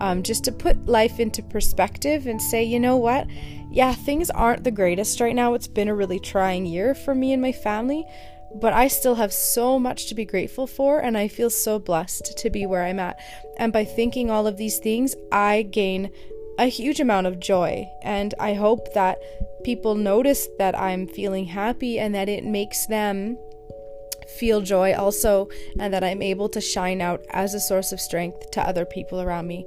Um, 0.00 0.22
just 0.22 0.44
to 0.44 0.52
put 0.52 0.86
life 0.86 1.18
into 1.18 1.42
perspective 1.42 2.26
and 2.26 2.40
say, 2.40 2.62
you 2.62 2.78
know 2.78 2.96
what? 2.96 3.28
Yeah, 3.70 3.94
things 3.94 4.30
aren't 4.30 4.64
the 4.64 4.70
greatest 4.70 5.20
right 5.20 5.34
now. 5.34 5.54
It's 5.54 5.68
been 5.68 5.88
a 5.88 5.94
really 5.94 6.20
trying 6.20 6.66
year 6.66 6.94
for 6.94 7.14
me 7.14 7.32
and 7.32 7.42
my 7.42 7.52
family, 7.52 8.04
but 8.54 8.72
I 8.72 8.88
still 8.88 9.16
have 9.16 9.32
so 9.32 9.78
much 9.78 10.06
to 10.06 10.14
be 10.14 10.24
grateful 10.24 10.66
for, 10.66 10.98
and 11.00 11.16
I 11.16 11.28
feel 11.28 11.50
so 11.50 11.78
blessed 11.78 12.36
to 12.38 12.50
be 12.50 12.66
where 12.66 12.84
I'm 12.84 13.00
at. 13.00 13.18
And 13.58 13.72
by 13.72 13.84
thinking 13.84 14.30
all 14.30 14.46
of 14.46 14.56
these 14.56 14.78
things, 14.78 15.14
I 15.30 15.62
gain 15.62 16.10
a 16.58 16.66
huge 16.66 17.00
amount 17.00 17.26
of 17.26 17.38
joy. 17.38 17.88
And 18.02 18.34
I 18.40 18.54
hope 18.54 18.94
that 18.94 19.18
people 19.64 19.94
notice 19.94 20.48
that 20.58 20.78
I'm 20.78 21.06
feeling 21.06 21.44
happy 21.46 21.98
and 21.98 22.14
that 22.14 22.28
it 22.28 22.44
makes 22.44 22.86
them 22.86 23.38
feel 24.38 24.60
joy 24.60 24.94
also, 24.94 25.48
and 25.78 25.92
that 25.94 26.04
I'm 26.04 26.20
able 26.20 26.48
to 26.50 26.60
shine 26.60 27.00
out 27.00 27.24
as 27.30 27.54
a 27.54 27.60
source 27.60 27.92
of 27.92 28.00
strength 28.00 28.50
to 28.52 28.60
other 28.60 28.84
people 28.84 29.20
around 29.20 29.46
me. 29.46 29.66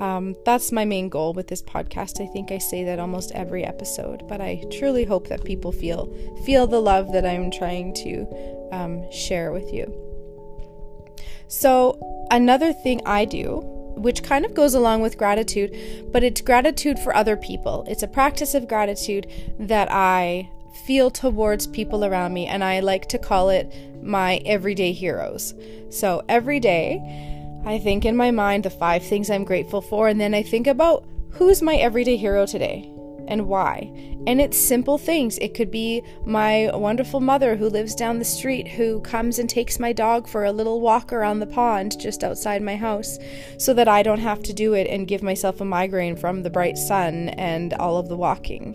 Um, 0.00 0.34
that's 0.44 0.72
my 0.72 0.84
main 0.84 1.08
goal 1.08 1.34
with 1.34 1.48
this 1.48 1.62
podcast. 1.62 2.22
I 2.22 2.26
think 2.32 2.50
I 2.50 2.58
say 2.58 2.84
that 2.84 2.98
almost 2.98 3.32
every 3.32 3.64
episode, 3.64 4.26
but 4.26 4.40
I 4.40 4.64
truly 4.72 5.04
hope 5.04 5.28
that 5.28 5.44
people 5.44 5.72
feel 5.72 6.12
feel 6.44 6.66
the 6.66 6.80
love 6.80 7.12
that 7.12 7.26
I'm 7.26 7.50
trying 7.50 7.94
to 7.94 8.26
um, 8.72 9.10
share 9.12 9.52
with 9.52 9.72
you. 9.72 9.92
So 11.48 12.26
another 12.30 12.72
thing 12.72 13.02
I 13.04 13.24
do 13.24 13.62
which 13.96 14.22
kind 14.22 14.44
of 14.44 14.54
goes 14.54 14.74
along 14.74 15.02
with 15.02 15.18
gratitude, 15.18 15.76
but 16.10 16.22
it's 16.22 16.40
gratitude 16.40 16.98
for 16.98 17.14
other 17.14 17.36
people. 17.36 17.84
It's 17.86 18.02
a 18.02 18.08
practice 18.08 18.54
of 18.54 18.66
gratitude 18.66 19.26
that 19.58 19.90
I 19.90 20.48
feel 20.86 21.10
towards 21.10 21.66
people 21.66 22.04
around 22.04 22.32
me, 22.32 22.46
and 22.46 22.64
I 22.64 22.80
like 22.80 23.08
to 23.10 23.18
call 23.18 23.50
it 23.50 23.72
my 24.02 24.36
everyday 24.46 24.92
heroes. 24.92 25.54
So 25.90 26.22
every 26.28 26.60
day, 26.60 27.29
I 27.64 27.78
think 27.78 28.04
in 28.04 28.16
my 28.16 28.30
mind 28.30 28.64
the 28.64 28.70
five 28.70 29.04
things 29.04 29.30
I'm 29.30 29.44
grateful 29.44 29.80
for, 29.80 30.08
and 30.08 30.20
then 30.20 30.34
I 30.34 30.42
think 30.42 30.66
about 30.66 31.06
who's 31.30 31.62
my 31.62 31.76
everyday 31.76 32.16
hero 32.16 32.46
today 32.46 32.90
and 33.30 33.46
why. 33.46 33.90
And 34.26 34.40
it's 34.40 34.58
simple 34.58 34.98
things. 34.98 35.38
It 35.38 35.54
could 35.54 35.70
be 35.70 36.02
my 36.26 36.70
wonderful 36.74 37.20
mother 37.20 37.56
who 37.56 37.70
lives 37.70 37.94
down 37.94 38.18
the 38.18 38.24
street 38.24 38.68
who 38.68 39.00
comes 39.00 39.38
and 39.38 39.48
takes 39.48 39.78
my 39.78 39.92
dog 39.92 40.28
for 40.28 40.44
a 40.44 40.52
little 40.52 40.80
walk 40.80 41.12
around 41.12 41.40
the 41.40 41.46
pond 41.46 41.98
just 41.98 42.22
outside 42.22 42.62
my 42.62 42.76
house 42.76 43.18
so 43.56 43.72
that 43.74 43.88
I 43.88 44.02
don't 44.02 44.18
have 44.18 44.42
to 44.42 44.52
do 44.52 44.74
it 44.74 44.86
and 44.88 45.08
give 45.08 45.22
myself 45.22 45.60
a 45.60 45.64
migraine 45.64 46.16
from 46.16 46.42
the 46.42 46.50
bright 46.50 46.76
sun 46.76 47.30
and 47.30 47.72
all 47.74 47.96
of 47.96 48.08
the 48.08 48.16
walking. 48.16 48.74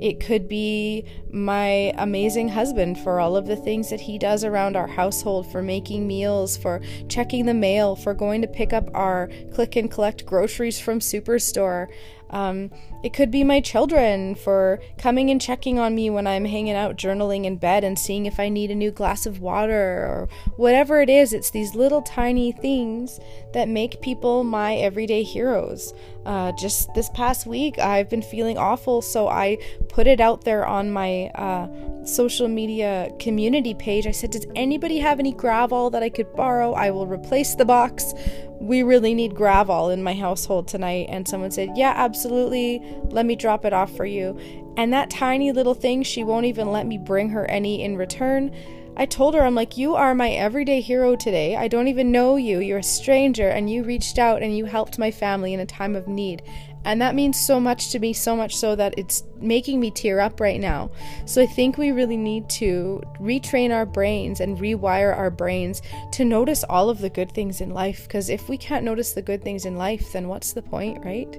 It 0.00 0.20
could 0.20 0.48
be 0.48 1.04
my 1.30 1.92
amazing 1.96 2.48
husband 2.48 2.98
for 2.98 3.18
all 3.18 3.36
of 3.36 3.46
the 3.46 3.56
things 3.56 3.90
that 3.90 4.00
he 4.00 4.18
does 4.18 4.44
around 4.44 4.76
our 4.76 4.86
household, 4.86 5.50
for 5.50 5.62
making 5.62 6.06
meals, 6.06 6.56
for 6.56 6.80
checking 7.08 7.46
the 7.46 7.54
mail, 7.54 7.96
for 7.96 8.14
going 8.14 8.42
to 8.42 8.48
pick 8.48 8.72
up 8.72 8.88
our 8.94 9.30
click 9.54 9.76
and 9.76 9.90
collect 9.90 10.26
groceries 10.26 10.78
from 10.78 11.00
Superstore. 11.00 11.88
Um, 12.30 12.70
it 13.06 13.12
could 13.12 13.30
be 13.30 13.44
my 13.44 13.60
children 13.60 14.34
for 14.34 14.80
coming 14.98 15.30
and 15.30 15.40
checking 15.40 15.78
on 15.78 15.94
me 15.94 16.10
when 16.10 16.26
I'm 16.26 16.44
hanging 16.44 16.74
out 16.74 16.96
journaling 16.96 17.44
in 17.44 17.56
bed 17.56 17.84
and 17.84 17.96
seeing 17.96 18.26
if 18.26 18.40
I 18.40 18.48
need 18.48 18.68
a 18.72 18.74
new 18.74 18.90
glass 18.90 19.26
of 19.26 19.38
water 19.38 19.72
or 19.72 20.28
whatever 20.56 21.00
it 21.00 21.08
is. 21.08 21.32
It's 21.32 21.50
these 21.50 21.76
little 21.76 22.02
tiny 22.02 22.50
things 22.50 23.20
that 23.52 23.68
make 23.68 24.02
people 24.02 24.42
my 24.42 24.74
everyday 24.74 25.22
heroes. 25.22 25.94
Uh, 26.24 26.50
just 26.58 26.92
this 26.94 27.08
past 27.10 27.46
week, 27.46 27.78
I've 27.78 28.10
been 28.10 28.22
feeling 28.22 28.58
awful, 28.58 29.00
so 29.00 29.28
I 29.28 29.58
put 29.88 30.08
it 30.08 30.20
out 30.20 30.42
there 30.42 30.66
on 30.66 30.90
my 30.90 31.26
uh, 31.36 31.68
social 32.04 32.48
media 32.48 33.12
community 33.20 33.74
page. 33.74 34.08
I 34.08 34.10
said, 34.10 34.32
Does 34.32 34.48
anybody 34.56 34.98
have 34.98 35.20
any 35.20 35.32
gravel 35.32 35.90
that 35.90 36.02
I 36.02 36.08
could 36.08 36.34
borrow? 36.34 36.72
I 36.72 36.90
will 36.90 37.06
replace 37.06 37.54
the 37.54 37.64
box 37.64 38.12
we 38.60 38.82
really 38.82 39.14
need 39.14 39.34
gravel 39.34 39.90
in 39.90 40.02
my 40.02 40.14
household 40.14 40.68
tonight. 40.68 41.06
And 41.08 41.26
someone 41.26 41.50
said, 41.50 41.70
Yeah, 41.76 41.92
absolutely. 41.96 42.82
Let 43.04 43.26
me 43.26 43.36
drop 43.36 43.64
it 43.64 43.72
off 43.72 43.94
for 43.96 44.06
you. 44.06 44.38
And 44.76 44.92
that 44.92 45.10
tiny 45.10 45.52
little 45.52 45.74
thing, 45.74 46.02
she 46.02 46.24
won't 46.24 46.46
even 46.46 46.70
let 46.70 46.86
me 46.86 46.98
bring 46.98 47.30
her 47.30 47.48
any 47.50 47.82
in 47.82 47.96
return. 47.96 48.54
I 48.98 49.04
told 49.04 49.34
her, 49.34 49.42
I'm 49.42 49.54
like, 49.54 49.76
you 49.76 49.94
are 49.94 50.14
my 50.14 50.30
everyday 50.30 50.80
hero 50.80 51.16
today. 51.16 51.54
I 51.54 51.68
don't 51.68 51.88
even 51.88 52.10
know 52.10 52.36
you. 52.36 52.60
You're 52.60 52.78
a 52.78 52.82
stranger, 52.82 53.48
and 53.48 53.70
you 53.70 53.84
reached 53.84 54.18
out 54.18 54.42
and 54.42 54.56
you 54.56 54.64
helped 54.64 54.98
my 54.98 55.10
family 55.10 55.52
in 55.52 55.60
a 55.60 55.66
time 55.66 55.94
of 55.94 56.08
need. 56.08 56.42
And 56.86 57.02
that 57.02 57.14
means 57.14 57.38
so 57.38 57.58
much 57.58 57.90
to 57.90 57.98
me, 57.98 58.12
so 58.12 58.36
much 58.36 58.54
so 58.56 58.76
that 58.76 58.94
it's 58.96 59.24
making 59.38 59.80
me 59.80 59.90
tear 59.90 60.20
up 60.20 60.40
right 60.40 60.60
now. 60.60 60.90
So 61.26 61.42
I 61.42 61.46
think 61.46 61.76
we 61.76 61.90
really 61.90 62.16
need 62.16 62.48
to 62.50 63.02
retrain 63.20 63.70
our 63.70 63.84
brains 63.84 64.40
and 64.40 64.56
rewire 64.56 65.14
our 65.14 65.30
brains 65.30 65.82
to 66.12 66.24
notice 66.24 66.64
all 66.64 66.88
of 66.88 67.00
the 67.00 67.10
good 67.10 67.32
things 67.32 67.60
in 67.60 67.70
life. 67.70 68.04
Because 68.04 68.30
if 68.30 68.48
we 68.48 68.56
can't 68.56 68.84
notice 68.84 69.12
the 69.12 69.20
good 69.20 69.42
things 69.42 69.66
in 69.66 69.76
life, 69.76 70.12
then 70.12 70.28
what's 70.28 70.52
the 70.52 70.62
point, 70.62 71.04
right? 71.04 71.38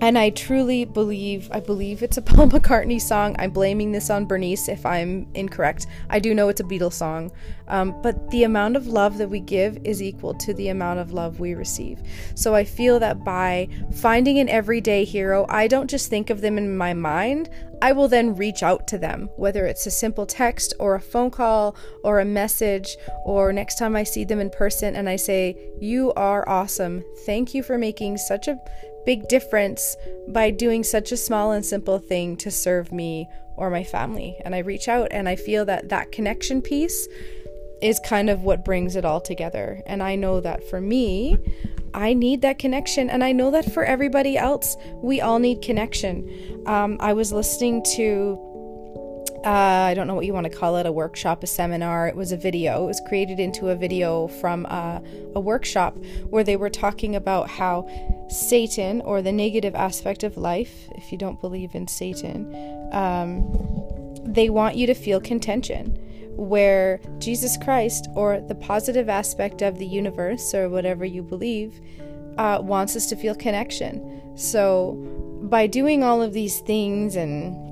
And 0.00 0.16
I 0.16 0.30
truly 0.30 0.86
believe, 0.86 1.50
I 1.52 1.60
believe 1.60 2.02
it's 2.02 2.16
a 2.16 2.22
Paul 2.30 2.48
McCartney 2.48 3.00
song. 3.00 3.36
I'm 3.38 3.50
blaming 3.50 3.92
this 3.92 4.08
on 4.08 4.26
Bernice 4.26 4.68
if 4.68 4.86
I'm 4.86 5.26
incorrect. 5.34 5.86
I 6.08 6.18
do 6.18 6.34
know 6.34 6.48
it's 6.48 6.60
a 6.60 6.64
Beatles 6.64 6.94
song. 6.94 7.30
Um, 7.68 8.00
but 8.02 8.30
the 8.30 8.44
amount 8.44 8.76
of 8.76 8.86
love 8.86 9.18
that 9.18 9.28
we 9.28 9.40
give 9.40 9.78
is 9.84 10.02
equal 10.02 10.34
to 10.34 10.54
the 10.54 10.68
amount 10.68 11.00
of 11.00 11.12
love 11.12 11.38
we 11.38 11.54
receive. 11.54 12.00
So 12.34 12.54
I 12.54 12.64
feel 12.64 12.98
that 13.00 13.24
by 13.24 13.68
finding 13.94 14.38
an 14.38 14.48
everyday 14.48 15.04
hero, 15.04 15.46
I 15.48 15.68
don't 15.68 15.88
just 15.88 16.10
think 16.10 16.30
of 16.30 16.40
them 16.40 16.58
in 16.58 16.76
my 16.76 16.94
mind, 16.94 17.50
I 17.82 17.92
will 17.92 18.08
then 18.08 18.36
reach 18.36 18.62
out 18.62 18.86
to 18.88 18.98
them, 18.98 19.30
whether 19.36 19.64
it's 19.64 19.86
a 19.86 19.90
simple 19.90 20.26
text 20.26 20.74
or 20.78 20.94
a 20.94 21.00
phone 21.00 21.30
call 21.30 21.76
or 22.04 22.20
a 22.20 22.24
message, 22.24 22.96
or 23.24 23.52
next 23.52 23.78
time 23.78 23.96
I 23.96 24.02
see 24.02 24.24
them 24.24 24.40
in 24.40 24.50
person 24.50 24.96
and 24.96 25.08
I 25.08 25.16
say, 25.16 25.56
You 25.80 26.12
are 26.14 26.46
awesome. 26.48 27.04
Thank 27.24 27.54
you 27.54 27.62
for 27.62 27.78
making 27.78 28.18
such 28.18 28.48
a 28.48 28.58
big 29.06 29.28
difference 29.28 29.96
by 30.28 30.50
doing 30.50 30.84
such 30.84 31.12
a 31.12 31.16
small 31.16 31.52
and 31.52 31.64
simple 31.64 31.98
thing 31.98 32.36
to 32.38 32.50
serve 32.50 32.92
me 32.92 33.28
or 33.56 33.70
my 33.70 33.84
family. 33.84 34.36
And 34.44 34.54
I 34.54 34.58
reach 34.58 34.88
out 34.88 35.08
and 35.10 35.28
I 35.28 35.36
feel 35.36 35.64
that 35.66 35.88
that 35.90 36.12
connection 36.12 36.62
piece 36.62 37.08
is 37.82 38.00
kind 38.00 38.28
of 38.28 38.42
what 38.42 38.64
brings 38.64 38.96
it 38.96 39.04
all 39.04 39.20
together. 39.20 39.82
And 39.86 40.02
I 40.02 40.16
know 40.16 40.40
that 40.40 40.68
for 40.68 40.80
me, 40.80 41.38
I 41.94 42.12
need 42.12 42.42
that 42.42 42.58
connection. 42.58 43.10
And 43.10 43.24
I 43.24 43.32
know 43.32 43.50
that 43.50 43.72
for 43.72 43.84
everybody 43.84 44.36
else, 44.36 44.76
we 44.96 45.20
all 45.20 45.38
need 45.38 45.62
connection. 45.62 46.62
Um, 46.66 46.96
I 47.00 47.12
was 47.12 47.32
listening 47.32 47.82
to 47.96 48.38
uh, 49.44 49.48
I 49.48 49.94
don't 49.94 50.06
know 50.06 50.14
what 50.14 50.26
you 50.26 50.34
want 50.34 50.44
to 50.44 50.54
call 50.54 50.76
it, 50.76 50.84
a 50.84 50.92
workshop, 50.92 51.42
a 51.42 51.46
seminar. 51.46 52.06
It 52.06 52.14
was 52.14 52.30
a 52.30 52.36
video. 52.36 52.84
It 52.84 52.86
was 52.88 53.00
created 53.08 53.40
into 53.40 53.70
a 53.70 53.74
video 53.74 54.28
from 54.28 54.66
uh, 54.68 55.00
a 55.34 55.40
workshop 55.40 55.96
where 56.28 56.44
they 56.44 56.56
were 56.56 56.68
talking 56.68 57.16
about 57.16 57.48
how 57.48 57.88
Satan, 58.28 59.00
or 59.00 59.22
the 59.22 59.32
negative 59.32 59.74
aspect 59.74 60.24
of 60.24 60.36
life, 60.36 60.88
if 60.90 61.10
you 61.10 61.16
don't 61.16 61.40
believe 61.40 61.74
in 61.74 61.88
Satan, 61.88 62.54
um, 62.92 63.50
they 64.26 64.50
want 64.50 64.76
you 64.76 64.86
to 64.86 64.94
feel 64.94 65.20
contention. 65.20 65.98
Where 66.36 67.00
Jesus 67.18 67.56
Christ, 67.56 68.08
or 68.14 68.40
the 68.40 68.54
positive 68.54 69.08
aspect 69.08 69.62
of 69.62 69.78
the 69.78 69.86
universe, 69.86 70.54
or 70.54 70.68
whatever 70.68 71.04
you 71.04 71.22
believe, 71.22 71.80
uh, 72.36 72.60
wants 72.62 72.94
us 72.94 73.06
to 73.06 73.16
feel 73.16 73.34
connection. 73.34 74.36
So, 74.36 74.94
by 75.42 75.66
doing 75.66 76.02
all 76.02 76.22
of 76.22 76.34
these 76.34 76.60
things 76.60 77.16
and 77.16 77.69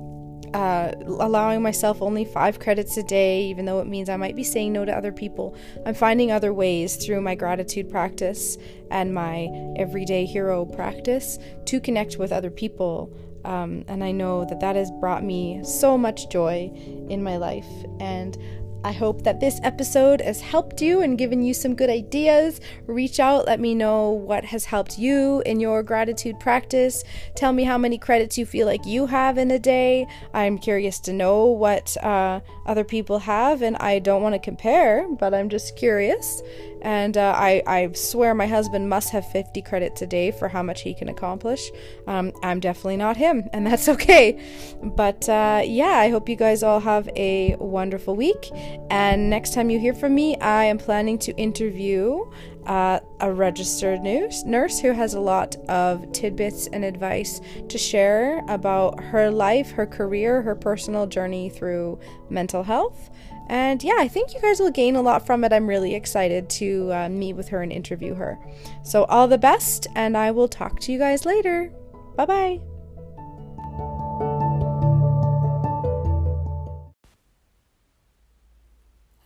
uh, 0.53 0.93
allowing 1.05 1.61
myself 1.61 2.01
only 2.01 2.25
five 2.25 2.59
credits 2.59 2.97
a 2.97 3.03
day, 3.03 3.43
even 3.43 3.65
though 3.65 3.79
it 3.79 3.87
means 3.87 4.09
I 4.09 4.17
might 4.17 4.35
be 4.35 4.43
saying 4.43 4.73
no 4.73 4.85
to 4.85 4.95
other 4.95 5.11
people. 5.11 5.55
I'm 5.85 5.93
finding 5.93 6.31
other 6.31 6.53
ways 6.53 6.95
through 6.95 7.21
my 7.21 7.35
gratitude 7.35 7.89
practice 7.89 8.57
and 8.91 9.13
my 9.13 9.49
everyday 9.77 10.25
hero 10.25 10.65
practice 10.65 11.37
to 11.65 11.79
connect 11.79 12.17
with 12.17 12.31
other 12.31 12.49
people. 12.49 13.15
Um, 13.45 13.85
and 13.87 14.03
I 14.03 14.11
know 14.11 14.45
that 14.45 14.59
that 14.59 14.75
has 14.75 14.91
brought 14.91 15.23
me 15.23 15.63
so 15.63 15.97
much 15.97 16.29
joy 16.29 16.71
in 17.09 17.23
my 17.23 17.37
life. 17.37 17.67
And 17.99 18.37
I 18.83 18.93
hope 18.93 19.23
that 19.23 19.41
this 19.41 19.59
episode 19.63 20.21
has 20.21 20.39
helped 20.39 20.81
you 20.81 21.01
and 21.01 21.17
given 21.17 21.43
you 21.43 21.53
some 21.53 21.75
good 21.75 21.89
ideas. 21.89 22.61
Reach 22.87 23.19
out, 23.19 23.45
let 23.45 23.59
me 23.59 23.75
know 23.75 24.11
what 24.11 24.45
has 24.45 24.63
helped 24.63 24.97
you 24.97 25.43
in 25.45 25.59
your 25.59 25.83
gratitude 25.83 26.39
practice. 26.39 27.03
Tell 27.35 27.51
me 27.51 27.65
how 27.65 27.77
many 27.77 27.97
credits 27.97 28.37
you 28.37 28.45
feel 28.45 28.65
like 28.65 28.85
you 28.85 29.05
have 29.05 29.37
in 29.37 29.51
a 29.51 29.59
day. 29.59 30.07
I'm 30.33 30.57
curious 30.57 30.99
to 31.01 31.13
know 31.13 31.45
what 31.45 31.97
uh, 32.03 32.39
other 32.65 32.85
people 32.85 33.19
have, 33.19 33.61
and 33.61 33.75
I 33.77 33.99
don't 33.99 34.23
want 34.23 34.35
to 34.35 34.39
compare, 34.39 35.07
but 35.19 35.33
I'm 35.33 35.49
just 35.49 35.75
curious. 35.75 36.41
And 36.81 37.17
uh, 37.17 37.33
I, 37.35 37.61
I 37.67 37.91
swear 37.93 38.33
my 38.33 38.47
husband 38.47 38.89
must 38.89 39.09
have 39.09 39.29
50 39.31 39.61
credits 39.61 40.01
a 40.01 40.07
day 40.07 40.31
for 40.31 40.47
how 40.47 40.63
much 40.63 40.81
he 40.81 40.93
can 40.93 41.09
accomplish. 41.09 41.71
Um, 42.07 42.31
I'm 42.43 42.59
definitely 42.59 42.97
not 42.97 43.17
him, 43.17 43.49
and 43.53 43.65
that's 43.67 43.89
okay. 43.95 44.41
But 44.81 45.27
uh, 45.27 45.61
yeah, 45.65 45.97
I 45.97 46.09
hope 46.09 46.29
you 46.29 46.35
guys 46.35 46.63
all 46.63 46.79
have 46.79 47.09
a 47.15 47.55
wonderful 47.59 48.15
week. 48.15 48.49
And 48.89 49.29
next 49.29 49.53
time 49.53 49.69
you 49.69 49.79
hear 49.79 49.93
from 49.93 50.15
me, 50.15 50.37
I 50.37 50.65
am 50.65 50.77
planning 50.77 51.17
to 51.19 51.35
interview 51.37 52.25
uh, 52.65 52.99
a 53.19 53.31
registered 53.31 54.01
nurse, 54.01 54.43
nurse 54.43 54.79
who 54.79 54.91
has 54.91 55.15
a 55.15 55.19
lot 55.19 55.55
of 55.67 56.11
tidbits 56.11 56.67
and 56.67 56.85
advice 56.85 57.41
to 57.67 57.77
share 57.77 58.43
about 58.47 59.01
her 59.03 59.31
life, 59.31 59.71
her 59.71 59.87
career, 59.87 60.41
her 60.41 60.55
personal 60.55 61.07
journey 61.07 61.49
through 61.49 61.99
mental 62.29 62.63
health. 62.63 63.09
And 63.49 63.81
yeah, 63.83 63.95
I 63.97 64.07
think 64.07 64.35
you 64.35 64.39
guys 64.39 64.59
will 64.59 64.69
gain 64.69 64.95
a 64.95 65.01
lot 65.01 65.25
from 65.25 65.43
it. 65.43 65.51
I'm 65.51 65.67
really 65.67 65.95
excited 65.95 66.49
to 66.51 66.93
uh, 66.93 67.09
meet 67.09 67.33
with 67.33 67.47
her 67.47 67.63
and 67.63 67.71
interview 67.71 68.13
her. 68.13 68.37
So, 68.83 69.05
all 69.05 69.27
the 69.27 69.39
best, 69.39 69.87
and 69.95 70.15
I 70.15 70.29
will 70.29 70.47
talk 70.47 70.79
to 70.81 70.91
you 70.91 70.99
guys 70.99 71.25
later. 71.25 71.73
Bye 72.15 72.25
bye. 72.27 72.59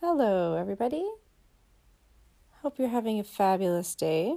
Hello, 0.00 0.56
everybody. 0.56 1.06
Hope 2.62 2.78
you're 2.78 2.88
having 2.88 3.20
a 3.20 3.24
fabulous 3.24 3.94
day. 3.94 4.36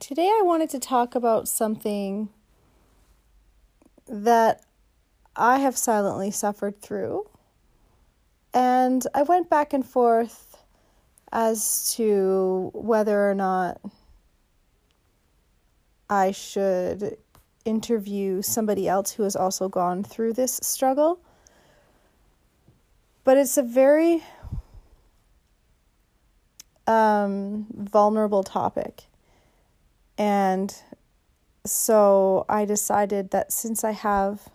Today, 0.00 0.26
I 0.26 0.42
wanted 0.44 0.68
to 0.70 0.80
talk 0.80 1.14
about 1.14 1.46
something 1.46 2.30
that 4.08 4.64
I 5.36 5.60
have 5.60 5.76
silently 5.76 6.32
suffered 6.32 6.82
through 6.82 7.28
and 8.54 9.04
I 9.12 9.24
went 9.24 9.50
back 9.50 9.72
and 9.72 9.84
forth 9.84 10.64
as 11.32 11.92
to 11.96 12.70
whether 12.72 13.28
or 13.28 13.34
not 13.34 13.80
I 16.08 16.30
should 16.30 17.18
interview 17.64 18.42
somebody 18.42 18.86
else 18.88 19.10
who 19.10 19.24
has 19.24 19.34
also 19.34 19.68
gone 19.68 20.04
through 20.04 20.34
this 20.34 20.60
struggle. 20.62 21.18
But 23.24 23.38
it's 23.38 23.56
a 23.56 23.62
very 23.62 24.22
um, 26.86 27.66
vulnerable 27.74 28.44
topic. 28.44 29.04
And 30.16 30.74
so 31.66 32.44
I 32.48 32.64
decided 32.66 33.30
that 33.30 33.50
since 33.50 33.82
I 33.82 33.92
have 33.92 34.48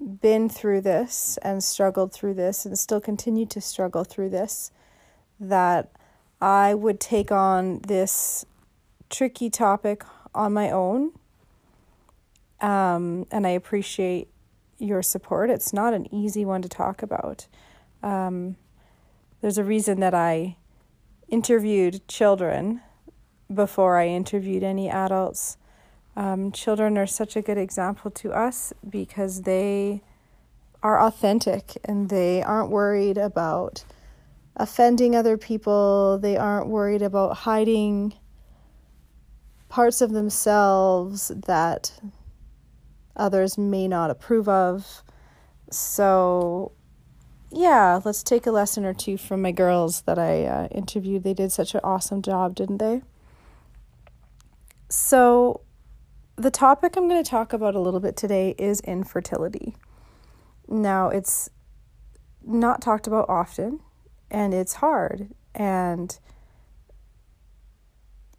been 0.00 0.48
through 0.48 0.80
this 0.80 1.38
and 1.42 1.62
struggled 1.62 2.12
through 2.12 2.34
this 2.34 2.64
and 2.64 2.78
still 2.78 3.00
continue 3.00 3.46
to 3.46 3.60
struggle 3.60 4.04
through 4.04 4.30
this, 4.30 4.70
that 5.38 5.90
I 6.40 6.74
would 6.74 7.00
take 7.00 7.30
on 7.30 7.80
this 7.86 8.46
tricky 9.10 9.50
topic 9.50 10.04
on 10.34 10.52
my 10.52 10.70
own. 10.70 11.12
Um, 12.60 13.26
and 13.30 13.46
I 13.46 13.50
appreciate 13.50 14.28
your 14.78 15.02
support. 15.02 15.50
It's 15.50 15.72
not 15.72 15.94
an 15.94 16.12
easy 16.14 16.44
one 16.44 16.62
to 16.62 16.68
talk 16.68 17.02
about. 17.02 17.46
Um, 18.02 18.56
there's 19.40 19.58
a 19.58 19.64
reason 19.64 20.00
that 20.00 20.14
I 20.14 20.56
interviewed 21.28 22.06
children 22.08 22.80
before 23.52 23.98
I 23.98 24.08
interviewed 24.08 24.62
any 24.62 24.88
adults 24.88 25.56
um, 26.20 26.52
children 26.52 26.98
are 26.98 27.06
such 27.06 27.34
a 27.34 27.40
good 27.40 27.56
example 27.56 28.10
to 28.10 28.30
us 28.30 28.74
because 28.86 29.42
they 29.42 30.02
are 30.82 31.00
authentic 31.00 31.78
and 31.82 32.10
they 32.10 32.42
aren't 32.42 32.68
worried 32.68 33.16
about 33.16 33.86
offending 34.54 35.16
other 35.16 35.38
people. 35.38 36.18
They 36.18 36.36
aren't 36.36 36.68
worried 36.68 37.00
about 37.00 37.38
hiding 37.38 38.12
parts 39.70 40.02
of 40.02 40.10
themselves 40.10 41.32
that 41.46 41.98
others 43.16 43.56
may 43.56 43.88
not 43.88 44.10
approve 44.10 44.46
of. 44.46 45.02
So, 45.70 46.72
yeah, 47.50 47.98
let's 48.04 48.22
take 48.22 48.46
a 48.46 48.50
lesson 48.50 48.84
or 48.84 48.92
two 48.92 49.16
from 49.16 49.40
my 49.40 49.52
girls 49.52 50.02
that 50.02 50.18
I 50.18 50.44
uh, 50.44 50.66
interviewed. 50.66 51.24
They 51.24 51.32
did 51.32 51.50
such 51.50 51.74
an 51.74 51.80
awesome 51.82 52.20
job, 52.20 52.56
didn't 52.56 52.76
they? 52.76 53.00
So, 54.90 55.62
the 56.40 56.50
topic 56.50 56.96
I'm 56.96 57.06
going 57.06 57.22
to 57.22 57.30
talk 57.30 57.52
about 57.52 57.74
a 57.74 57.80
little 57.80 58.00
bit 58.00 58.16
today 58.16 58.54
is 58.56 58.80
infertility. 58.80 59.76
Now, 60.66 61.10
it's 61.10 61.50
not 62.42 62.80
talked 62.80 63.06
about 63.06 63.28
often 63.28 63.80
and 64.30 64.54
it's 64.54 64.74
hard. 64.74 65.34
And 65.54 66.18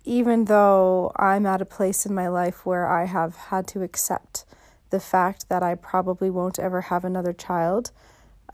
even 0.03 0.45
though 0.45 1.11
I'm 1.15 1.45
at 1.45 1.61
a 1.61 1.65
place 1.65 2.05
in 2.07 2.15
my 2.15 2.27
life 2.27 2.65
where 2.65 2.87
I 2.87 3.05
have 3.05 3.35
had 3.35 3.67
to 3.67 3.83
accept 3.83 4.45
the 4.89 4.99
fact 4.99 5.47
that 5.49 5.61
I 5.61 5.75
probably 5.75 6.31
won't 6.31 6.57
ever 6.57 6.81
have 6.81 7.05
another 7.05 7.33
child, 7.33 7.91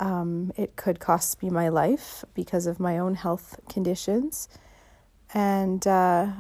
um, 0.01 0.51
it 0.57 0.75
could 0.75 0.99
cost 0.99 1.41
me 1.41 1.49
my 1.49 1.69
life 1.69 2.25
because 2.33 2.67
of 2.67 2.81
my 2.81 2.97
own 2.97 3.15
health 3.15 3.60
conditions. 3.69 4.49
And 5.33 5.88
uh, 5.88 6.33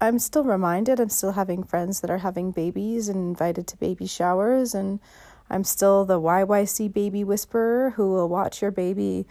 I'm 0.00 0.18
still 0.18 0.44
reminded, 0.44 1.00
I'm 1.00 1.08
still 1.08 1.32
having 1.32 1.62
friends 1.62 2.00
that 2.00 2.10
are 2.10 2.18
having 2.18 2.50
babies 2.50 3.08
and 3.08 3.16
invited 3.16 3.66
to 3.68 3.76
baby 3.76 4.06
showers, 4.06 4.74
and 4.74 5.00
I'm 5.48 5.64
still 5.64 6.04
the 6.04 6.20
YYC 6.20 6.92
baby 6.92 7.24
whisperer 7.24 7.90
who 7.90 8.10
will 8.12 8.28
watch 8.28 8.60
your 8.60 8.70
baby 8.70 9.26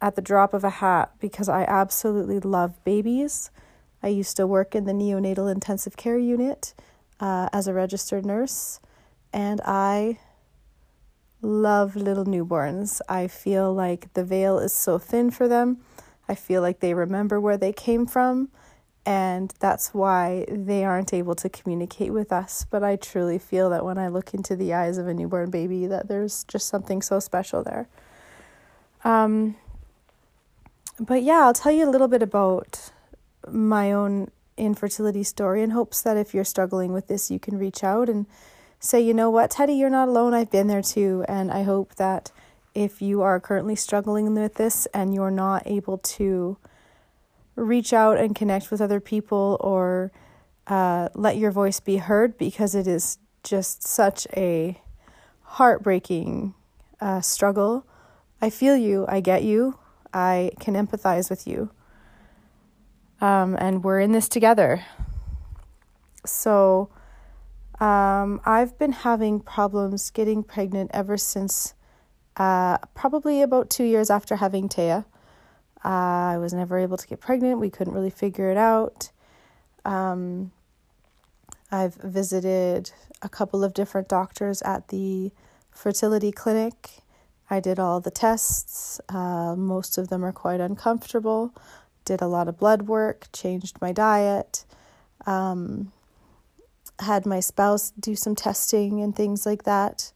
at 0.00 0.16
the 0.16 0.22
drop 0.22 0.52
of 0.52 0.64
a 0.64 0.70
hat 0.70 1.12
because 1.20 1.48
I 1.48 1.62
absolutely 1.64 2.40
love 2.40 2.82
babies. 2.84 3.50
I 4.02 4.08
used 4.08 4.36
to 4.36 4.46
work 4.46 4.74
in 4.74 4.84
the 4.84 4.92
neonatal 4.92 5.50
intensive 5.50 5.96
care 5.96 6.18
unit 6.18 6.74
uh, 7.20 7.48
as 7.52 7.66
a 7.66 7.72
registered 7.72 8.26
nurse, 8.26 8.80
and 9.32 9.60
I 9.64 10.18
love 11.40 11.94
little 11.94 12.24
newborns. 12.24 13.00
I 13.08 13.28
feel 13.28 13.72
like 13.72 14.12
the 14.14 14.24
veil 14.24 14.58
is 14.58 14.72
so 14.72 14.98
thin 14.98 15.30
for 15.30 15.46
them. 15.46 15.78
I 16.28 16.34
feel 16.34 16.62
like 16.62 16.80
they 16.80 16.94
remember 16.94 17.40
where 17.40 17.58
they 17.58 17.72
came 17.72 18.06
from 18.06 18.50
and 19.06 19.52
that's 19.60 19.92
why 19.92 20.46
they 20.48 20.84
aren't 20.84 21.12
able 21.12 21.34
to 21.34 21.48
communicate 21.48 22.12
with 22.12 22.32
us. 22.32 22.66
But 22.70 22.82
i 22.82 22.96
truly 22.96 23.38
feel 23.38 23.70
that 23.70 23.84
when 23.84 23.98
i 23.98 24.08
look 24.08 24.34
into 24.34 24.56
the 24.56 24.72
eyes 24.72 24.98
of 24.98 25.06
a 25.06 25.14
newborn 25.14 25.50
baby 25.50 25.86
that 25.86 26.08
there's 26.08 26.44
just 26.44 26.68
something 26.68 27.02
so 27.02 27.20
special 27.20 27.62
there. 27.62 27.88
Um, 29.04 29.56
but 30.98 31.22
yeah 31.22 31.44
i'll 31.44 31.52
tell 31.52 31.72
you 31.72 31.88
a 31.88 31.90
little 31.90 32.08
bit 32.08 32.22
about 32.22 32.92
my 33.50 33.92
own 33.92 34.30
infertility 34.56 35.24
story 35.24 35.62
in 35.62 35.70
hopes 35.70 36.00
that 36.02 36.16
if 36.16 36.32
you're 36.32 36.44
struggling 36.44 36.92
with 36.92 37.08
this 37.08 37.30
you 37.30 37.38
can 37.38 37.58
reach 37.58 37.82
out 37.82 38.08
and 38.08 38.26
say 38.78 39.00
you 39.00 39.12
know 39.12 39.28
what 39.30 39.50
teddy 39.50 39.72
you're 39.72 39.90
not 39.90 40.08
alone. 40.08 40.34
I've 40.34 40.50
been 40.50 40.68
there 40.68 40.82
too. 40.82 41.24
And 41.28 41.50
i 41.50 41.62
hope 41.62 41.96
that 41.96 42.30
if 42.74 43.00
you 43.00 43.22
are 43.22 43.40
currently 43.40 43.76
struggling 43.76 44.34
with 44.34 44.54
this 44.54 44.86
and 44.86 45.14
you're 45.14 45.30
not 45.30 45.62
able 45.66 45.98
to 45.98 46.56
reach 47.56 47.92
out 47.92 48.18
and 48.18 48.34
connect 48.34 48.70
with 48.70 48.80
other 48.80 49.00
people 49.00 49.56
or 49.60 50.12
uh, 50.66 51.08
let 51.14 51.36
your 51.36 51.50
voice 51.50 51.80
be 51.80 51.98
heard 51.98 52.38
because 52.38 52.74
it 52.74 52.86
is 52.86 53.18
just 53.42 53.82
such 53.82 54.26
a 54.36 54.80
heartbreaking 55.42 56.54
uh, 57.00 57.20
struggle. 57.20 57.86
I 58.40 58.50
feel 58.50 58.76
you, 58.76 59.04
I 59.08 59.20
get 59.20 59.42
you, 59.42 59.78
I 60.12 60.50
can 60.60 60.74
empathize 60.74 61.30
with 61.30 61.46
you. 61.46 61.70
Um, 63.20 63.56
and 63.58 63.84
we're 63.84 64.00
in 64.00 64.12
this 64.12 64.28
together. 64.28 64.84
So, 66.26 66.90
um, 67.80 68.40
I've 68.44 68.78
been 68.78 68.92
having 68.92 69.40
problems 69.40 70.10
getting 70.10 70.42
pregnant 70.42 70.90
ever 70.94 71.16
since 71.16 71.74
uh, 72.36 72.78
probably 72.94 73.42
about 73.42 73.70
two 73.70 73.84
years 73.84 74.10
after 74.10 74.36
having 74.36 74.68
Taya. 74.68 75.04
I 75.84 76.38
was 76.38 76.54
never 76.54 76.78
able 76.78 76.96
to 76.96 77.06
get 77.06 77.20
pregnant. 77.20 77.60
We 77.60 77.70
couldn't 77.70 77.92
really 77.92 78.10
figure 78.10 78.50
it 78.50 78.56
out. 78.56 79.10
Um, 79.84 80.52
I've 81.70 81.94
visited 81.96 82.92
a 83.20 83.28
couple 83.28 83.62
of 83.62 83.74
different 83.74 84.08
doctors 84.08 84.62
at 84.62 84.88
the 84.88 85.32
fertility 85.70 86.32
clinic. 86.32 87.02
I 87.50 87.60
did 87.60 87.78
all 87.78 88.00
the 88.00 88.10
tests. 88.10 89.00
Uh, 89.08 89.54
most 89.56 89.98
of 89.98 90.08
them 90.08 90.24
are 90.24 90.32
quite 90.32 90.60
uncomfortable. 90.60 91.52
Did 92.04 92.22
a 92.22 92.26
lot 92.26 92.48
of 92.48 92.58
blood 92.58 92.82
work, 92.82 93.26
changed 93.32 93.80
my 93.80 93.92
diet, 93.92 94.64
um, 95.26 95.92
had 97.00 97.26
my 97.26 97.40
spouse 97.40 97.92
do 97.98 98.14
some 98.14 98.34
testing 98.34 99.00
and 99.00 99.14
things 99.14 99.44
like 99.44 99.64
that. 99.64 100.12